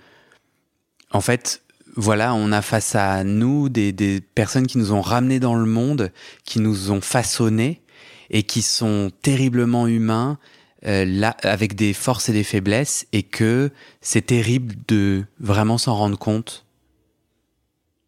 en 1.11 1.21
fait, 1.21 1.61
voilà, 1.95 2.33
on 2.33 2.51
a 2.51 2.61
face 2.61 2.95
à 2.95 3.23
nous 3.23 3.69
des, 3.69 3.91
des 3.91 4.21
personnes 4.21 4.67
qui 4.67 4.77
nous 4.77 4.91
ont 4.91 5.01
ramenés 5.01 5.39
dans 5.39 5.55
le 5.55 5.65
monde, 5.65 6.11
qui 6.45 6.59
nous 6.59 6.91
ont 6.91 7.01
façonnés 7.01 7.81
et 8.29 8.43
qui 8.43 8.61
sont 8.61 9.11
terriblement 9.21 9.87
humains, 9.87 10.37
euh, 10.85 11.05
là, 11.05 11.35
avec 11.43 11.75
des 11.75 11.93
forces 11.93 12.29
et 12.29 12.33
des 12.33 12.43
faiblesses, 12.43 13.07
et 13.13 13.23
que 13.23 13.71
c'est 14.01 14.25
terrible 14.25 14.75
de 14.87 15.25
vraiment 15.39 15.77
s'en 15.77 15.95
rendre 15.95 16.17
compte. 16.17 16.65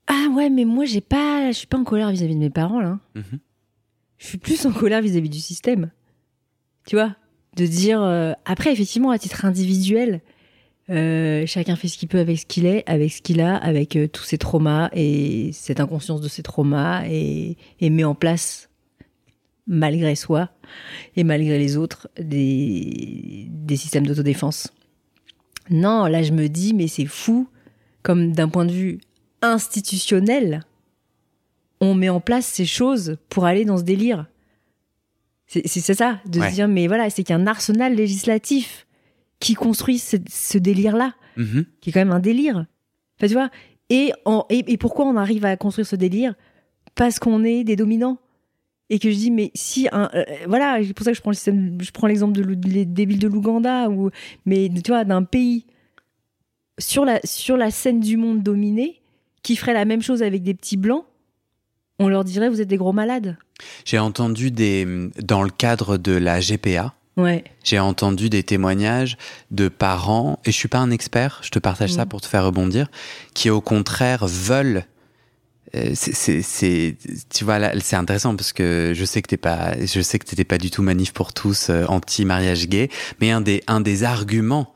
Ah 0.07 0.27
ouais, 0.33 0.49
mais 0.49 0.65
moi 0.65 0.85
j'ai 0.85 1.01
pas, 1.01 1.51
je 1.51 1.57
suis 1.57 1.67
pas 1.67 1.77
en 1.77 1.83
colère 1.83 2.11
vis-à-vis 2.11 2.35
de 2.35 2.39
mes 2.39 2.49
parents 2.49 2.81
là. 2.81 2.99
Mhm. 3.15 3.39
je 4.17 4.25
suis 4.25 4.37
plus 4.39 4.65
en 4.65 4.71
colère 4.71 5.01
vis-à-vis 5.01 5.29
du 5.29 5.39
système. 5.39 5.91
Tu 6.85 6.95
vois? 6.95 7.15
De 7.55 7.65
dire. 7.65 8.01
euh, 8.01 8.33
après, 8.45 8.71
effectivement, 8.71 9.11
à 9.11 9.19
titre 9.19 9.45
individuel, 9.45 10.21
euh, 10.89 11.45
chacun 11.45 11.75
fait 11.75 11.87
ce 11.87 11.97
qu'il 11.97 12.07
peut 12.07 12.19
avec 12.19 12.39
ce 12.39 12.45
qu'il 12.45 12.65
est, 12.65 12.83
avec 12.87 13.11
ce 13.11 13.21
qu'il 13.21 13.41
a, 13.41 13.55
avec 13.55 13.95
euh, 13.95 14.07
tous 14.07 14.23
ses 14.23 14.37
traumas 14.37 14.89
et 14.93 15.51
cette 15.53 15.79
inconscience 15.79 16.21
de 16.21 16.27
ses 16.27 16.41
traumas 16.41 17.05
et, 17.07 17.57
et 17.79 17.89
met 17.89 18.03
en 18.03 18.15
place, 18.15 18.69
malgré 19.67 20.15
soi 20.15 20.49
et 21.15 21.23
malgré 21.23 21.59
les 21.59 21.77
autres, 21.77 22.09
des, 22.19 23.47
des 23.49 23.75
systèmes 23.75 24.07
d'autodéfense. 24.07 24.73
Non, 25.69 26.05
là, 26.05 26.23
je 26.23 26.31
me 26.31 26.47
dis, 26.47 26.73
mais 26.73 26.87
c'est 26.87 27.05
fou, 27.05 27.47
comme 28.01 28.31
d'un 28.31 28.49
point 28.49 28.65
de 28.65 28.71
vue 28.71 28.99
institutionnel, 29.41 30.63
on 31.81 31.93
met 31.93 32.09
en 32.09 32.19
place 32.19 32.45
ces 32.45 32.65
choses 32.65 33.17
pour 33.29 33.45
aller 33.45 33.65
dans 33.65 33.77
ce 33.77 33.83
délire. 33.83 34.25
C'est 35.51 35.93
ça, 35.95 36.19
de 36.27 36.39
Ouais. 36.39 36.49
se 36.49 36.53
dire, 36.55 36.67
mais 36.67 36.85
voilà, 36.87 37.09
c'est 37.09 37.23
qu'il 37.23 37.35
y 37.35 37.37
a 37.37 37.41
un 37.41 37.47
arsenal 37.47 37.95
législatif 37.95 38.85
qui 39.39 39.55
construit 39.55 39.97
ce, 39.97 40.17
ce 40.29 40.57
délire-là, 40.59 41.15
Mhm. 41.37 41.65
qui 41.81 41.89
est 41.89 41.93
quand 41.93 42.01
même 42.01 42.11
un 42.11 42.19
délire. 42.19 42.65
Enfin, 43.17 43.27
tu 43.27 43.33
vois 43.33 43.49
et, 43.89 44.11
en- 44.25 44.45
et, 44.51 44.71
et 44.71 44.77
pourquoi 44.77 45.05
on 45.07 45.15
arrive 45.17 45.45
à 45.45 45.57
construire 45.57 45.87
ce 45.87 45.95
délire? 45.95 46.35
Parce 46.93 47.17
qu'on 47.17 47.43
est 47.43 47.63
des 47.63 47.75
dominants. 47.75 48.19
Et 48.91 48.99
que 48.99 49.09
je 49.09 49.15
dis, 49.15 49.31
mais 49.31 49.49
si 49.55 49.87
un. 49.91 50.09
euh, 50.13 50.23
voilà, 50.47 50.79
c'est 50.83 50.93
pour 50.93 51.03
ça 51.03 51.11
que 51.11 51.17
je 51.17 51.21
prends 51.21 51.31
je 51.31 52.07
l'exemple 52.07 52.33
de, 52.39 52.53
des 52.83 53.05
villes 53.05 53.17
de 53.19 53.27
l'Ouganda, 53.27 53.89
ou, 53.89 54.09
mais 54.45 54.69
tu 54.83 54.91
vois, 54.91 55.03
d'un 55.05 55.23
pays 55.23 55.65
sur 56.79 57.05
la, 57.05 57.19
sur 57.23 57.57
la 57.57 57.71
scène 57.71 57.99
du 57.99 58.17
monde 58.17 58.41
dominé 58.43 59.01
qui 59.43 59.55
ferait 59.55 59.73
la 59.73 59.85
même 59.85 60.01
chose 60.01 60.21
avec 60.23 60.43
des 60.43 60.53
petits 60.53 60.77
blancs, 60.77 61.05
on 61.99 62.07
leur 62.07 62.23
dirait, 62.23 62.49
vous 62.49 62.61
êtes 62.61 62.67
des 62.67 62.77
gros 62.77 62.93
malades. 62.93 63.37
J'ai 63.85 63.99
entendu 63.99 64.51
des. 64.51 64.87
Dans 65.21 65.43
le 65.43 65.49
cadre 65.49 65.97
de 65.97 66.13
la 66.13 66.39
GPA, 66.39 66.93
Ouais. 67.17 67.43
j'ai 67.63 67.79
entendu 67.79 68.29
des 68.29 68.43
témoignages 68.43 69.17
de 69.51 69.67
parents, 69.67 70.39
et 70.45 70.51
je 70.51 70.55
suis 70.57 70.69
pas 70.69 70.77
un 70.79 70.91
expert, 70.91 71.41
je 71.43 71.49
te 71.49 71.59
partage 71.59 71.91
ça 71.91 72.05
Mm. 72.05 72.09
pour 72.09 72.21
te 72.21 72.27
faire 72.27 72.45
rebondir, 72.45 72.87
qui 73.33 73.49
au 73.49 73.61
contraire 73.61 74.25
veulent. 74.25 74.85
euh, 75.75 75.91
c'est- 75.93 76.97
tu 77.31 77.43
vois, 77.43 77.59
c'est 77.79 77.95
intéressant 77.95 78.35
parce 78.35 78.53
que 78.53 78.93
je 78.95 79.05
sais 79.05 79.21
que 79.21 79.27
t'es 79.27 79.37
pas, 79.37 79.75
je 79.85 80.01
sais 80.01 80.17
que 80.17 80.25
t'étais 80.25 80.43
pas 80.43 80.57
du 80.57 80.71
tout 80.71 80.81
manif 80.81 81.13
pour 81.13 81.31
tous, 81.31 81.69
euh, 81.69 81.85
anti-mariage 81.87 82.67
gay, 82.67 82.89
mais 83.21 83.29
un 83.29 83.39
des, 83.41 83.61
un 83.67 83.79
des 83.79 84.03
arguments 84.03 84.73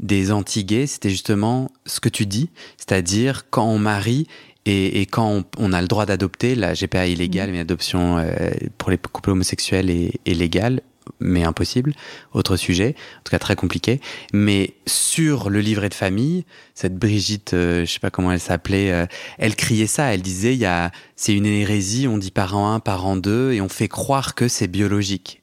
des 0.00 0.32
anti-gays, 0.32 0.86
c'était 0.86 1.08
justement 1.08 1.70
ce 1.86 1.98
que 1.98 2.10
tu 2.10 2.26
dis, 2.26 2.50
c'est-à-dire 2.76 3.48
quand 3.48 3.64
on 3.64 3.78
marie 3.78 4.26
et, 4.66 5.00
et 5.00 5.06
quand 5.06 5.28
on, 5.28 5.44
on 5.58 5.72
a 5.72 5.82
le 5.82 5.88
droit 5.88 6.06
d'adopter, 6.06 6.54
la 6.54 6.74
GPA 6.74 7.06
est 7.06 7.12
illégale, 7.12 7.50
mais 7.50 7.58
l'adoption 7.58 8.18
euh, 8.18 8.50
pour 8.78 8.90
les 8.90 8.98
couples 8.98 9.30
homosexuels 9.30 9.90
est, 9.90 10.20
est 10.24 10.34
légale, 10.34 10.80
mais 11.20 11.44
impossible. 11.44 11.92
Autre 12.32 12.56
sujet, 12.56 12.94
en 13.18 13.22
tout 13.24 13.30
cas 13.30 13.38
très 13.38 13.56
compliqué. 13.56 14.00
Mais 14.32 14.74
sur 14.86 15.50
le 15.50 15.60
livret 15.60 15.90
de 15.90 15.94
famille, 15.94 16.44
cette 16.74 16.96
Brigitte, 16.96 17.52
euh, 17.52 17.84
je 17.84 17.92
sais 17.92 18.00
pas 18.00 18.10
comment 18.10 18.32
elle 18.32 18.40
s'appelait, 18.40 18.90
euh, 18.90 19.06
elle 19.38 19.54
criait 19.54 19.86
ça. 19.86 20.14
Elle 20.14 20.22
disait, 20.22 20.54
il 20.54 20.60
y 20.60 20.66
a, 20.66 20.92
c'est 21.14 21.34
une 21.34 21.46
hérésie, 21.46 22.08
on 22.08 22.16
dit 22.16 22.30
parent 22.30 22.72
1, 22.72 22.80
parent 22.80 23.16
2, 23.16 23.52
et 23.52 23.60
on 23.60 23.68
fait 23.68 23.88
croire 23.88 24.34
que 24.34 24.48
c'est 24.48 24.68
biologique. 24.68 25.42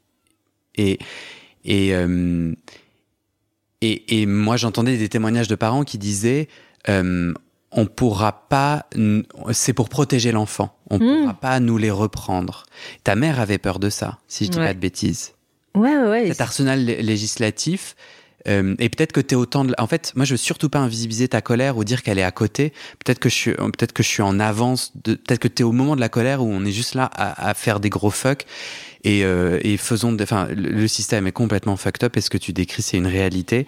Et 0.76 1.00
et 1.64 1.94
euh, 1.94 2.54
et, 3.82 4.22
et 4.22 4.26
moi 4.26 4.58
j'entendais 4.58 4.98
des 4.98 5.10
témoignages 5.10 5.48
de 5.48 5.56
parents 5.56 5.84
qui 5.84 5.98
disaient 5.98 6.48
euh, 6.90 7.34
on 7.72 7.86
pourra 7.86 8.48
pas 8.50 8.86
c'est 9.52 9.74
pour 9.74 9.88
protéger 9.90 10.32
l'enfant 10.32 10.76
on 10.90 10.98
Mm. 10.98 11.22
pourra 11.22 11.34
pas 11.34 11.60
nous 11.60 11.78
les 11.78 11.92
reprendre 11.92 12.64
ta 13.04 13.16
mère 13.16 13.40
avait 13.40 13.58
peur 13.58 13.80
de 13.80 13.90
ça 13.90 14.18
si 14.28 14.46
je 14.46 14.52
dis 14.52 14.58
Ouais. 14.60 14.68
pas 14.68 14.74
de 14.74 14.80
bêtises 14.80 15.34
Ouais, 15.76 15.96
ouais, 15.96 16.10
ouais. 16.10 16.28
cet 16.28 16.42
arsenal 16.42 16.84
lé- 16.84 17.02
législatif 17.02 17.96
euh, 18.48 18.76
et 18.80 18.90
peut-être 18.90 19.12
que 19.12 19.22
tu 19.22 19.36
es 19.36 19.38
autant 19.38 19.64
de... 19.66 19.76
En 19.78 19.86
fait, 19.86 20.14
moi, 20.16 20.26
je 20.26 20.34
veux 20.34 20.38
surtout 20.38 20.68
pas 20.68 20.80
invisibiliser 20.80 21.28
ta 21.28 21.42
colère 21.42 21.78
ou 21.78 21.84
dire 21.84 22.02
qu'elle 22.02 22.18
est 22.18 22.24
à 22.24 22.32
côté. 22.32 22.74
Peut-être 22.98 23.20
que 23.20 23.30
je 23.30 23.36
suis, 23.36 23.52
peut-être 23.54 23.94
que 23.94 24.02
je 24.02 24.08
suis 24.08 24.24
en 24.24 24.40
avance. 24.40 24.94
De... 25.04 25.14
Peut-être 25.14 25.38
que 25.40 25.48
tu 25.48 25.62
es 25.62 25.64
au 25.64 25.72
moment 25.72 25.96
de 25.96 26.02
la 26.02 26.10
colère 26.10 26.42
où 26.42 26.48
on 26.52 26.66
est 26.66 26.72
juste 26.72 26.96
là 26.96 27.06
à, 27.14 27.50
à 27.50 27.54
faire 27.54 27.80
des 27.80 27.90
gros 27.92 28.10
fuck 28.10 28.48
et, 29.04 29.24
euh, 29.26 29.60
et 29.62 29.78
faisons. 29.78 30.12
de- 30.12 30.24
Enfin, 30.24 30.48
le, 30.48 30.70
le 30.72 30.88
système 30.88 31.28
est 31.28 31.32
complètement 31.32 31.78
fucked 31.78 32.04
up. 32.04 32.18
Et 32.18 32.22
ce 32.22 32.32
que 32.32 32.40
tu 32.40 32.52
décris, 32.52 32.82
c'est 32.82 32.98
une 32.98 33.06
réalité. 33.06 33.68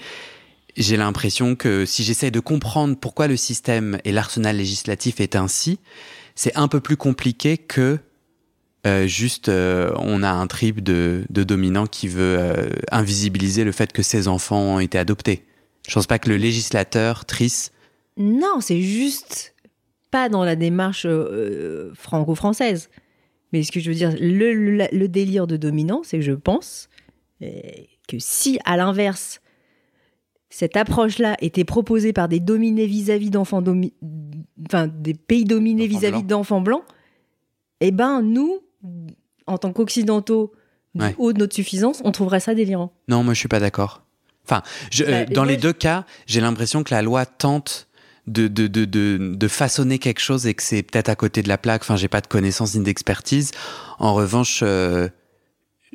J'ai 0.76 0.98
l'impression 0.98 1.56
que 1.56 1.86
si 1.86 2.04
j'essaie 2.04 2.32
de 2.32 2.40
comprendre 2.40 2.98
pourquoi 2.98 3.28
le 3.28 3.38
système 3.38 4.00
et 4.06 4.12
l'arsenal 4.12 4.58
législatif 4.58 5.20
est 5.20 5.36
ainsi, 5.36 5.80
c'est 6.36 6.56
un 6.58 6.68
peu 6.68 6.80
plus 6.80 6.98
compliqué 6.98 7.58
que 7.58 8.00
euh, 8.86 9.08
juste 9.08 9.50
euh, 9.50 9.94
on 9.98 10.24
a 10.24 10.32
un 10.32 10.48
trip 10.48 10.82
de, 10.84 11.26
de 11.30 11.44
dominant 11.44 11.86
qui 11.86 12.08
veut 12.08 12.38
euh, 12.40 12.70
invisibiliser 12.92 13.64
le 13.64 13.72
fait 13.72 13.94
que 13.94 14.02
ses 14.02 14.28
enfants 14.28 14.76
ont 14.76 14.80
été 14.80 14.98
adoptés. 14.98 15.46
Je 15.88 15.94
pense 15.94 16.08
pas 16.08 16.18
que 16.20 16.30
le 16.30 16.38
législateur 16.38 17.26
trisse. 17.26 17.72
Non, 18.18 18.60
c'est 18.60 18.82
juste 18.82 19.54
pas 20.12 20.28
dans 20.30 20.44
la 20.44 20.56
démarche 20.56 21.08
franco-française. 21.94 22.90
Mais 23.52 23.64
ce 23.64 23.72
que 23.72 23.80
je 23.80 23.90
veux 23.90 23.96
dire, 23.96 24.14
le, 24.20 24.54
le- 24.54 25.08
délire 25.08 25.46
de 25.46 25.58
dominant, 25.58 26.02
c'est 26.04 26.18
que 26.18 26.24
je 26.24 26.32
pense 26.32 26.90
que 27.40 28.18
si, 28.20 28.60
à 28.66 28.78
l'inverse, 28.78 29.42
cette 30.56 30.78
approche-là 30.78 31.36
était 31.42 31.64
proposée 31.64 32.14
par 32.14 32.28
des 32.28 32.40
dominés 32.40 32.86
vis-à-vis 32.86 33.32
d'enfants 33.32 33.62
domi- 33.64 33.94
enfin 34.68 34.88
des 34.88 35.16
pays 35.16 35.46
dominés 35.46 35.88
vis-à-vis 35.88 36.22
d'enfants 36.24 36.62
blancs, 36.62 36.84
eh 37.82 37.90
ben 37.92 38.22
nous, 38.22 38.60
en 39.48 39.58
tant 39.58 39.74
qu'occidentaux, 39.74 40.52
du 40.94 41.04
Ouais. 41.06 41.16
haut 41.18 41.34
de 41.34 41.40
notre 41.40 41.56
suffisance, 41.56 42.02
on 42.06 42.12
trouverait 42.12 42.40
ça 42.40 42.54
délirant. 42.54 42.94
Non, 43.08 43.24
moi 43.24 43.34
je 43.34 43.40
suis 43.40 43.48
pas 43.48 43.60
d'accord. 43.60 44.04
Enfin, 44.46 44.62
je- 44.92 45.04
Bah, 45.06 45.12
euh, 45.12 45.26
dans 45.26 45.44
les 45.44 45.58
deux 45.58 45.74
cas, 45.74 46.06
j'ai 46.28 46.40
l'impression 46.40 46.84
que 46.84 46.94
la 46.94 47.02
loi 47.02 47.26
tente 47.26 47.88
de, 48.28 48.48
de, 48.48 48.68
de, 48.68 48.86
de, 48.86 49.34
de 49.36 49.48
façonner 49.48 49.98
quelque 49.98 50.20
chose 50.22 50.46
et 50.46 50.54
que 50.54 50.62
c'est 50.62 50.84
peut-être 50.84 51.10
à 51.10 51.16
côté 51.16 51.42
de 51.42 51.48
la 51.50 51.58
plaque. 51.58 51.82
Enfin, 51.82 51.96
j'ai 51.96 52.08
pas 52.10 52.22
de 52.22 52.28
connaissances 52.28 52.76
ni 52.76 52.84
d'expertise. 52.84 53.52
En 54.00 54.14
revanche, 54.14 54.60
euh, 54.62 55.10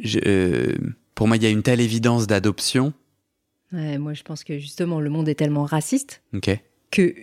je- 0.03 0.19
euh, 0.27 0.75
pour 1.15 1.29
moi, 1.29 1.37
il 1.37 1.43
y 1.45 1.47
a 1.47 1.51
une 1.51 1.63
telle 1.63 1.81
évidence 1.81 2.27
d'adoption. 2.27 2.93
Ouais, 3.73 3.99
moi, 3.99 4.15
je 4.15 4.23
pense 4.23 4.45
que 4.45 4.59
justement, 4.59 5.01
le 5.01 5.11
monde 5.11 5.29
est 5.29 5.35
tellement 5.35 5.65
raciste 5.65 6.23
que 6.91 7.15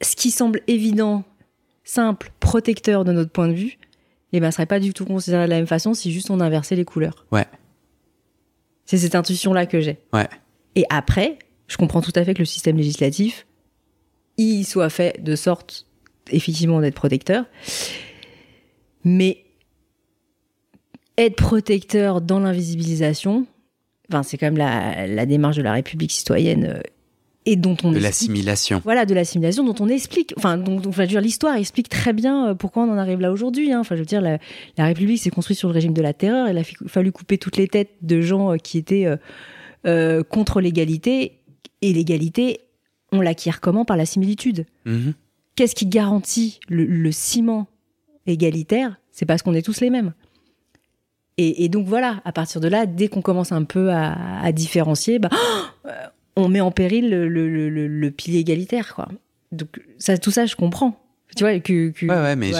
ce 0.00 0.16
qui 0.16 0.30
semble 0.30 0.60
évident, 0.66 1.24
simple, 1.84 2.32
protecteur 2.40 3.04
de 3.04 3.12
notre 3.12 3.30
point 3.30 3.48
de 3.48 3.54
vue, 3.54 3.78
eh 4.32 4.40
ben, 4.40 4.50
serait 4.50 4.66
pas 4.66 4.80
du 4.80 4.92
tout 4.92 5.04
considéré 5.04 5.44
de 5.44 5.50
la 5.50 5.56
même 5.56 5.66
façon 5.66 5.94
si 5.94 6.12
juste 6.12 6.30
on 6.30 6.40
inversait 6.40 6.74
les 6.74 6.84
couleurs. 6.84 7.24
Ouais. 7.30 7.46
C'est 8.84 8.98
cette 8.98 9.14
intuition-là 9.14 9.66
que 9.66 9.80
j'ai. 9.80 9.98
Ouais. 10.12 10.28
Et 10.74 10.84
après, 10.90 11.38
je 11.68 11.76
comprends 11.76 12.02
tout 12.02 12.12
à 12.16 12.24
fait 12.24 12.34
que 12.34 12.40
le 12.40 12.44
système 12.44 12.76
législatif, 12.76 13.46
il 14.36 14.64
soit 14.64 14.90
fait 14.90 15.22
de 15.22 15.36
sorte, 15.36 15.86
effectivement, 16.30 16.80
d'être 16.80 16.96
protecteur. 16.96 17.44
Mais 19.04 19.44
être 21.16 21.36
protecteur 21.36 22.20
dans 22.20 22.40
l'invisibilisation, 22.40 23.46
enfin, 24.10 24.22
c'est 24.22 24.36
quand 24.38 24.46
même 24.46 24.56
la, 24.58 25.06
la 25.06 25.26
démarche 25.26 25.56
de 25.56 25.62
la 25.62 25.72
République 25.72 26.12
citoyenne 26.12 26.64
euh, 26.64 26.80
et 27.46 27.56
dont 27.56 27.76
on 27.84 27.92
De 27.92 27.98
l'assimilation. 27.98 28.80
voilà, 28.84 29.04
de 29.04 29.12
l'assimilation 29.14 29.64
dont 29.64 29.74
on 29.84 29.88
explique, 29.88 30.32
enfin, 30.38 30.56
dont, 30.56 30.80
dont- 30.80 30.88
enfin, 30.90 31.04
l'histoire 31.04 31.56
explique 31.56 31.88
très 31.90 32.12
bien 32.14 32.48
euh, 32.48 32.54
pourquoi 32.54 32.84
on 32.84 32.90
en 32.90 32.96
arrive 32.96 33.20
là 33.20 33.30
aujourd'hui. 33.32 33.70
hein. 33.72 33.80
Enfin, 33.80 33.96
je 33.96 34.00
veux 34.00 34.06
dire, 34.06 34.22
la, 34.22 34.38
la 34.78 34.86
République 34.86 35.18
s'est 35.20 35.30
construite 35.30 35.58
sur 35.58 35.68
le 35.68 35.74
régime 35.74 35.92
de 35.92 36.00
la 36.02 36.14
terreur. 36.14 36.48
Il 36.48 36.56
a 36.56 36.62
fallu 36.86 37.12
couper 37.12 37.36
toutes 37.36 37.56
les 37.58 37.68
têtes 37.68 37.90
de 38.02 38.20
gens 38.22 38.52
euh, 38.52 38.56
qui 38.56 38.78
étaient 38.78 39.04
euh, 39.06 39.16
euh, 39.86 40.22
contre 40.22 40.60
l'égalité. 40.62 41.40
Et 41.82 41.92
l'égalité, 41.92 42.60
on 43.12 43.20
l'acquiert 43.20 43.60
comment? 43.60 43.84
Par 43.84 43.98
la 43.98 44.06
similitude. 44.06 44.64
Mhm. 44.86 45.12
Qu'est-ce 45.54 45.74
qui 45.74 45.84
garantit 45.86 46.60
le, 46.68 46.84
le 46.86 47.12
ciment 47.12 47.66
égalitaire? 48.26 48.96
C'est 49.12 49.26
parce 49.26 49.42
qu'on 49.42 49.52
est 49.54 49.62
tous 49.62 49.80
les 49.82 49.90
mêmes. 49.90 50.14
Et, 51.36 51.64
et 51.64 51.68
donc 51.68 51.86
voilà, 51.86 52.20
à 52.24 52.32
partir 52.32 52.60
de 52.60 52.68
là, 52.68 52.86
dès 52.86 53.08
qu'on 53.08 53.22
commence 53.22 53.50
un 53.52 53.64
peu 53.64 53.90
à, 53.90 54.40
à 54.40 54.52
différencier, 54.52 55.18
bah, 55.18 55.30
euh, 55.86 55.90
on 56.36 56.48
met 56.48 56.60
en 56.60 56.70
péril 56.70 57.10
le, 57.10 57.28
le- 57.28 57.48
le- 57.48 57.68
le- 57.68 57.88
le 57.88 58.10
pilier 58.10 58.38
égalitaire. 58.40 58.94
Quoi. 58.94 59.08
Donc 59.52 59.80
ça, 59.98 60.16
tout 60.18 60.30
ça, 60.30 60.46
je 60.46 60.56
comprends. 60.56 61.00
Tu 61.36 61.42
vois, 61.44 61.58
que, 61.60 61.90
que- 61.90 62.06
Ouais, 62.06 62.14
ouais, 62.14 62.36
mais 62.36 62.52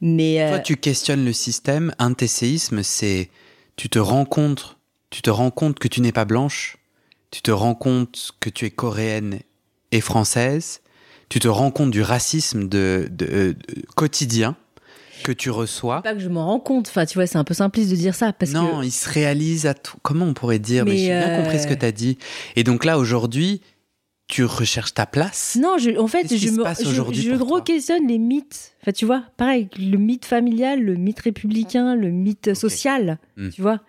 Mais 0.00 0.42
euh, 0.42 0.48
Toi, 0.50 0.58
tu 0.60 0.76
questionnes 0.76 1.24
le 1.24 1.32
système. 1.32 1.92
Un 1.98 2.12
séismes, 2.26 2.82
c'est 2.82 3.28
tu 3.76 3.88
te 3.88 3.98
rends 3.98 4.24
compte, 4.24 4.78
tu 5.10 5.22
te 5.22 5.30
rends 5.30 5.50
compte 5.50 5.78
que 5.78 5.88
tu 5.88 6.00
n'es 6.00 6.12
pas 6.12 6.24
blanche, 6.24 6.76
tu 7.30 7.40
te 7.42 7.50
rends 7.50 7.74
compte 7.74 8.32
que 8.40 8.50
tu 8.50 8.64
es 8.66 8.70
coréenne 8.70 9.38
et 9.92 10.00
française, 10.00 10.80
tu 11.28 11.38
te 11.40 11.48
rends 11.48 11.70
compte 11.70 11.90
du 11.90 12.02
racisme 12.02 12.68
de, 12.68 13.08
de- 13.10 13.54
de- 13.54 13.56
quotidien 13.94 14.56
que 15.22 15.32
tu 15.32 15.50
reçois. 15.50 16.02
pas 16.02 16.14
que 16.14 16.20
je 16.20 16.28
m'en 16.28 16.46
rends 16.46 16.60
compte. 16.60 16.88
Enfin, 16.88 17.06
tu 17.06 17.14
vois, 17.14 17.26
c'est 17.26 17.38
un 17.38 17.44
peu 17.44 17.54
simpliste 17.54 17.90
de 17.90 17.96
dire 17.96 18.14
ça 18.14 18.32
parce 18.32 18.52
non, 18.52 18.80
que 18.80 18.84
il 18.84 18.90
se 18.90 19.08
réalise 19.08 19.66
à 19.66 19.74
tout. 19.74 19.96
Comment 20.02 20.26
on 20.26 20.34
pourrait 20.34 20.58
dire 20.58 20.84
Mais, 20.84 20.92
Mais, 20.92 20.96
j'ai 20.98 21.08
bien 21.08 21.30
euh, 21.30 21.42
compris 21.42 21.58
ce 21.60 21.66
que 21.66 21.74
tu 21.74 21.84
as 21.86 21.92
dit. 21.92 22.18
Et 22.56 22.64
donc 22.64 22.84
là, 22.84 22.98
aujourd'hui, 22.98 23.60
tu 24.28 24.44
recherches 24.44 24.94
ta 24.94 25.04
place? 25.06 25.58
Non, 25.60 25.76
je, 25.78 25.98
en 25.98 26.06
fait, 26.06 26.26
je 26.34 26.50
me, 26.50 26.64
je, 26.64 27.20
je 27.22 27.34
re-questionne 27.34 28.06
les 28.08 28.18
mythes. 28.18 28.74
Enfin, 28.80 28.92
tu 28.92 29.04
vois, 29.04 29.24
pareil, 29.36 29.68
le 29.78 29.98
mythe 29.98 30.24
familial, 30.24 30.80
le 30.82 30.94
mythe 30.94 31.20
républicain, 31.20 31.94
le 31.94 32.10
mythe 32.10 32.54
social, 32.54 33.18
Hmm. 33.36 33.50
tu 33.50 33.60
vois. 33.62 33.80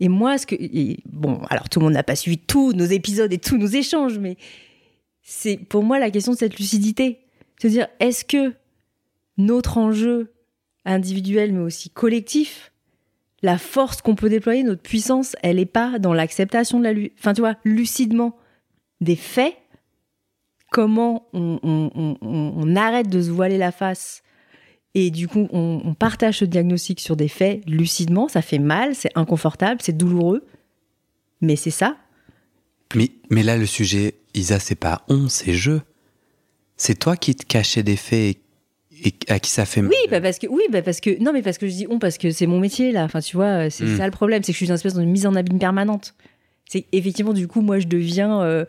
Et 0.00 0.08
moi, 0.08 0.36
ce 0.38 0.46
que, 0.46 0.56
et 0.58 0.98
bon, 1.06 1.40
alors 1.50 1.68
tout 1.68 1.78
le 1.78 1.84
monde 1.84 1.94
n'a 1.94 2.02
pas 2.02 2.16
suivi 2.16 2.38
tous 2.38 2.72
nos 2.72 2.84
épisodes 2.84 3.32
et 3.32 3.38
tous 3.38 3.56
nos 3.56 3.68
échanges, 3.68 4.18
mais 4.18 4.36
c'est 5.22 5.56
pour 5.56 5.84
moi 5.84 6.00
la 6.00 6.10
question 6.10 6.32
de 6.32 6.38
cette 6.38 6.58
lucidité. 6.58 7.20
Se 7.62 7.68
dire, 7.68 7.86
est-ce 8.00 8.24
que 8.24 8.52
notre 9.38 9.78
enjeu 9.78 10.32
individuel, 10.84 11.52
mais 11.52 11.60
aussi 11.60 11.90
collectif, 11.90 12.72
la 13.42 13.58
force 13.58 14.00
qu'on 14.02 14.14
peut 14.14 14.28
déployer, 14.30 14.62
notre 14.62 14.82
puissance, 14.82 15.36
elle 15.42 15.56
n'est 15.56 15.66
pas 15.66 15.98
dans 15.98 16.14
l'acceptation 16.14 16.78
de 16.78 16.84
la, 16.84 16.92
lu- 16.92 17.12
enfin, 17.18 17.34
tu 17.34 17.40
vois, 17.42 17.56
lucidement 17.64 18.36
des 19.00 19.16
faits. 19.16 19.54
Comment 20.70 21.28
on, 21.32 21.58
on- 21.62 22.16
on- 22.20 22.76
arrête 22.76 23.08
de 23.08 23.22
se 23.22 23.30
voiler 23.30 23.58
la 23.58 23.70
face 23.70 24.22
et 24.94 25.10
du 25.12 25.28
coup 25.28 25.48
on, 25.52 25.80
on 25.84 25.94
partage 25.94 26.38
ce 26.38 26.44
diagnostic 26.44 26.98
sur 27.00 27.16
des 27.16 27.28
faits 27.28 27.62
lucidement. 27.68 28.26
Ça 28.28 28.42
fait 28.42 28.58
mal, 28.58 28.94
c'est 28.96 29.10
inconfortable, 29.14 29.80
c'est 29.82 29.96
douloureux, 29.96 30.44
mais 31.40 31.54
c'est 31.56 31.70
ça. 31.70 31.96
mais, 32.96 33.10
mais 33.30 33.42
là, 33.44 33.56
le 33.56 33.66
sujet, 33.66 34.16
Isa, 34.34 34.58
c'est 34.58 34.74
pas 34.74 35.04
on, 35.08 35.28
c'est 35.28 35.52
je. 35.54 35.78
C'est 36.76 36.98
toi 36.98 37.16
qui 37.16 37.36
te 37.36 37.46
cachais 37.46 37.84
des 37.84 37.96
faits 37.96 38.36
et, 38.36 38.40
et 39.04 39.14
à 39.28 39.38
qui 39.38 39.50
ça 39.50 39.64
fait 39.66 39.82
mal. 39.82 39.90
Oui, 39.90 40.10
bah 40.10 40.20
parce 40.20 40.38
que 40.38 40.46
oui, 40.48 40.62
bah 40.72 40.82
parce 40.82 41.00
que 41.00 41.22
non, 41.22 41.32
mais 41.32 41.42
parce 41.42 41.58
que 41.58 41.66
je 41.68 41.72
dis 41.72 41.86
on 41.88 41.98
parce 41.98 42.18
que 42.18 42.30
c'est 42.30 42.46
mon 42.46 42.58
métier 42.58 42.90
là. 42.90 43.04
Enfin, 43.04 43.20
tu 43.20 43.36
vois, 43.36 43.70
c'est 43.70 43.84
Mm. 43.84 43.96
ça 43.98 44.04
le 44.06 44.10
problème, 44.10 44.42
c'est 44.42 44.52
que 44.52 44.58
je 44.58 44.64
suis 44.64 44.66
une 44.68 44.74
espèce 44.74 44.94
de 44.94 45.04
mise 45.04 45.26
en 45.26 45.34
abîme 45.34 45.58
permanente. 45.58 46.14
C'est 46.68 46.86
effectivement 46.92 47.34
du 47.34 47.46
coup 47.46 47.60
moi 47.60 47.78
je 47.78 47.86
deviens 47.86 48.40
euh, 48.42 48.64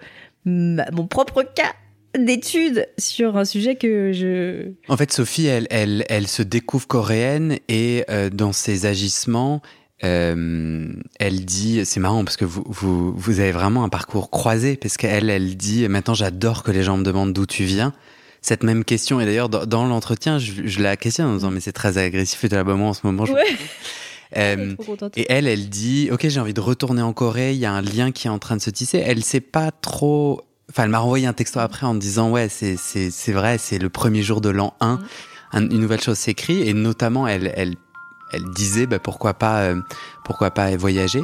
ma- 0.46 0.90
mon 0.92 1.08
propre 1.08 1.44
cas 1.44 1.72
d'étude 2.20 2.88
sur 2.98 3.36
un 3.38 3.44
sujet 3.46 3.76
que 3.76 4.12
je 4.14 4.72
En 4.88 4.96
fait, 4.98 5.12
Sophie, 5.12 5.48
elle, 5.48 5.68
elle, 5.70 6.06
elle 6.10 6.28
se 6.28 6.44
découvre 6.44 6.88
coréenne 6.88 7.58
et 7.68 8.04
euh, 8.10 8.30
dans 8.30 8.54
ses 8.54 8.86
agissements, 8.86 9.62
euh, 10.04 10.94
elle 11.20 11.46
dit, 11.46 11.82
c'est 11.86 12.00
marrant 12.00 12.24
parce 12.24 12.38
que 12.38 12.46
vous, 12.46 12.64
vous, 12.68 13.14
vous 13.16 13.40
avez 13.40 13.52
vraiment 13.52 13.84
un 13.84 13.90
parcours 13.90 14.30
croisé 14.30 14.78
parce 14.78 14.98
qu'elle, 14.98 15.30
elle 15.30 15.58
dit, 15.58 15.88
maintenant 15.90 16.14
j'adore 16.14 16.64
que 16.64 16.72
les 16.72 16.84
gens 16.84 16.98
me 16.98 17.04
demandent 17.04 17.34
d'où 17.34 17.46
tu 17.46 17.64
viens. 17.64 17.94
Cette 18.48 18.62
même 18.62 18.84
question, 18.84 19.20
et 19.20 19.26
d'ailleurs 19.26 19.50
dans, 19.50 19.66
dans 19.66 19.88
l'entretien, 19.88 20.38
je, 20.38 20.68
je 20.68 20.84
la 20.84 20.98
questionne 20.98 21.28
en 21.30 21.34
disant, 21.34 21.50
mais 21.50 21.60
c'est 21.62 21.72
très 21.72 21.98
agressif 21.98 22.44
et 22.44 22.48
de 22.48 22.56
la 22.56 22.64
moment 22.64 22.90
en 22.90 22.94
ce 22.94 23.02
moment. 23.04 23.26
je- 23.26 23.34
Ouais. 23.34 23.44
Euh, 24.38 24.76
et 25.16 25.28
elle, 25.30 25.48
elle 25.48 25.70
dit, 25.70 26.10
ok, 26.12 26.28
j'ai 26.28 26.40
envie 26.40 26.54
de 26.54 26.60
retourner 26.60 27.02
en 27.02 27.14
Corée, 27.14 27.54
il 27.54 27.60
y 27.60 27.66
a 27.66 27.72
un 27.72 27.82
lien 27.82 28.12
qui 28.12 28.28
est 28.28 28.30
en 28.30 28.40
train 28.40 28.58
de 28.58 28.62
se 28.62 28.70
tisser. 28.72 28.98
Elle 28.98 29.24
sait 29.24 29.40
pas 29.40 29.72
trop. 29.72 30.42
Enfin, 30.70 30.84
elle 30.84 30.90
m'a 30.90 30.98
renvoyé 31.00 31.26
un 31.26 31.32
texto 31.34 31.60
après 31.60 31.86
en 31.86 31.94
me 31.94 32.00
disant, 32.00 32.32
ouais, 32.32 32.50
c'est 32.50 32.76
c'est 32.76 33.12
c'est 33.12 33.32
vrai, 33.32 33.58
c'est 33.58 33.78
le 33.78 33.90
premier 33.90 34.24
jour 34.24 34.42
de 34.42 34.50
l'an 34.50 34.74
1, 34.82 34.96
Mhm. 34.96 35.00
Un- 35.54 35.70
une 35.70 35.80
nouvelle 35.80 36.02
chose 36.02 36.18
s'écrit 36.18 36.68
et 36.68 36.74
notamment 36.74 37.28
elle 37.28 37.54
elle 37.56 37.76
elle 38.34 38.44
disait, 38.56 38.88
bah, 38.88 39.00
pourquoi 39.00 39.36
pas 39.36 39.62
euh, 39.62 39.80
pourquoi 40.26 40.52
pas 40.52 40.76
voyager. 40.76 41.22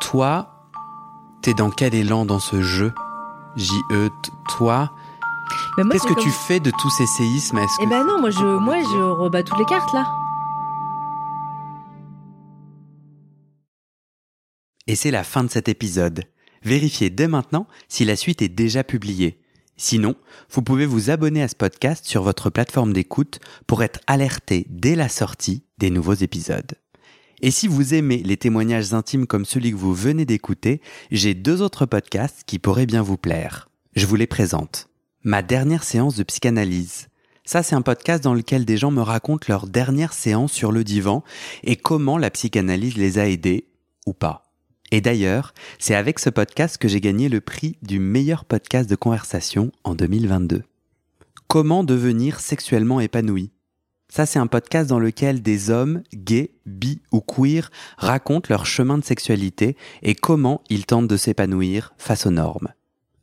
Toi, 0.00 0.68
t'es 1.40 1.54
dans 1.54 1.70
quel 1.70 1.94
élan 1.94 2.26
dans 2.26 2.38
ce 2.38 2.62
jeu? 2.62 2.92
J.E. 3.56 4.08
Toi, 4.56 4.92
Qu'est-ce 5.76 6.06
que 6.06 6.20
tu 6.20 6.30
fais 6.30 6.60
de 6.60 6.70
tous 6.70 6.90
ces 6.90 7.06
séismes? 7.06 7.60
Eh 7.80 7.86
ben 7.86 8.04
non, 8.04 8.20
moi 8.20 8.30
je 8.30 8.44
moi 8.44 8.78
je 8.80 8.98
rebats 8.98 9.42
toutes 9.42 9.58
les 9.58 9.64
cartes 9.64 9.92
là. 9.94 10.06
Et 14.86 14.96
c'est 14.96 15.10
la 15.10 15.24
fin 15.24 15.44
de 15.44 15.50
cet 15.50 15.68
épisode. 15.68 16.24
Vérifiez 16.62 17.08
dès 17.08 17.26
maintenant 17.26 17.66
si 17.88 18.04
la 18.04 18.16
suite 18.16 18.42
est 18.42 18.50
déjà 18.50 18.84
publiée. 18.84 19.40
Sinon, 19.78 20.14
vous 20.50 20.60
pouvez 20.60 20.84
vous 20.84 21.08
abonner 21.08 21.42
à 21.42 21.48
ce 21.48 21.56
podcast 21.56 22.04
sur 22.04 22.22
votre 22.22 22.50
plateforme 22.50 22.92
d'écoute 22.92 23.40
pour 23.66 23.82
être 23.82 24.00
alerté 24.06 24.66
dès 24.68 24.94
la 24.94 25.08
sortie 25.08 25.64
des 25.78 25.88
nouveaux 25.88 26.12
épisodes. 26.12 26.72
Et 27.40 27.50
si 27.50 27.66
vous 27.66 27.94
aimez 27.94 28.18
les 28.18 28.36
témoignages 28.36 28.92
intimes 28.92 29.26
comme 29.26 29.46
celui 29.46 29.70
que 29.70 29.76
vous 29.76 29.94
venez 29.94 30.26
d'écouter, 30.26 30.82
j'ai 31.10 31.34
deux 31.34 31.62
autres 31.62 31.86
podcasts 31.86 32.42
qui 32.44 32.58
pourraient 32.58 32.86
bien 32.86 33.02
vous 33.02 33.16
plaire. 33.16 33.70
Je 33.96 34.06
vous 34.06 34.16
les 34.16 34.28
présente. 34.28 34.91
Ma 35.24 35.42
dernière 35.42 35.84
séance 35.84 36.16
de 36.16 36.24
psychanalyse. 36.24 37.06
Ça, 37.44 37.62
c'est 37.62 37.76
un 37.76 37.82
podcast 37.82 38.24
dans 38.24 38.34
lequel 38.34 38.64
des 38.64 38.76
gens 38.76 38.90
me 38.90 39.02
racontent 39.02 39.46
leur 39.48 39.68
dernière 39.68 40.14
séance 40.14 40.50
sur 40.50 40.72
le 40.72 40.82
divan 40.82 41.22
et 41.62 41.76
comment 41.76 42.18
la 42.18 42.28
psychanalyse 42.28 42.96
les 42.96 43.20
a 43.20 43.28
aidés 43.28 43.68
ou 44.04 44.14
pas. 44.14 44.52
Et 44.90 45.00
d'ailleurs, 45.00 45.54
c'est 45.78 45.94
avec 45.94 46.18
ce 46.18 46.28
podcast 46.28 46.76
que 46.76 46.88
j'ai 46.88 47.00
gagné 47.00 47.28
le 47.28 47.40
prix 47.40 47.76
du 47.82 48.00
meilleur 48.00 48.44
podcast 48.44 48.90
de 48.90 48.96
conversation 48.96 49.70
en 49.84 49.94
2022. 49.94 50.64
Comment 51.46 51.84
devenir 51.84 52.40
sexuellement 52.40 52.98
épanoui? 52.98 53.52
Ça, 54.08 54.26
c'est 54.26 54.40
un 54.40 54.48
podcast 54.48 54.88
dans 54.88 54.98
lequel 54.98 55.40
des 55.40 55.70
hommes, 55.70 56.02
gays, 56.12 56.50
bi 56.66 57.00
ou 57.12 57.20
queer, 57.20 57.70
racontent 57.96 58.48
leur 58.50 58.66
chemin 58.66 58.98
de 58.98 59.04
sexualité 59.04 59.76
et 60.02 60.16
comment 60.16 60.62
ils 60.68 60.84
tentent 60.84 61.06
de 61.06 61.16
s'épanouir 61.16 61.94
face 61.96 62.26
aux 62.26 62.32
normes. 62.32 62.72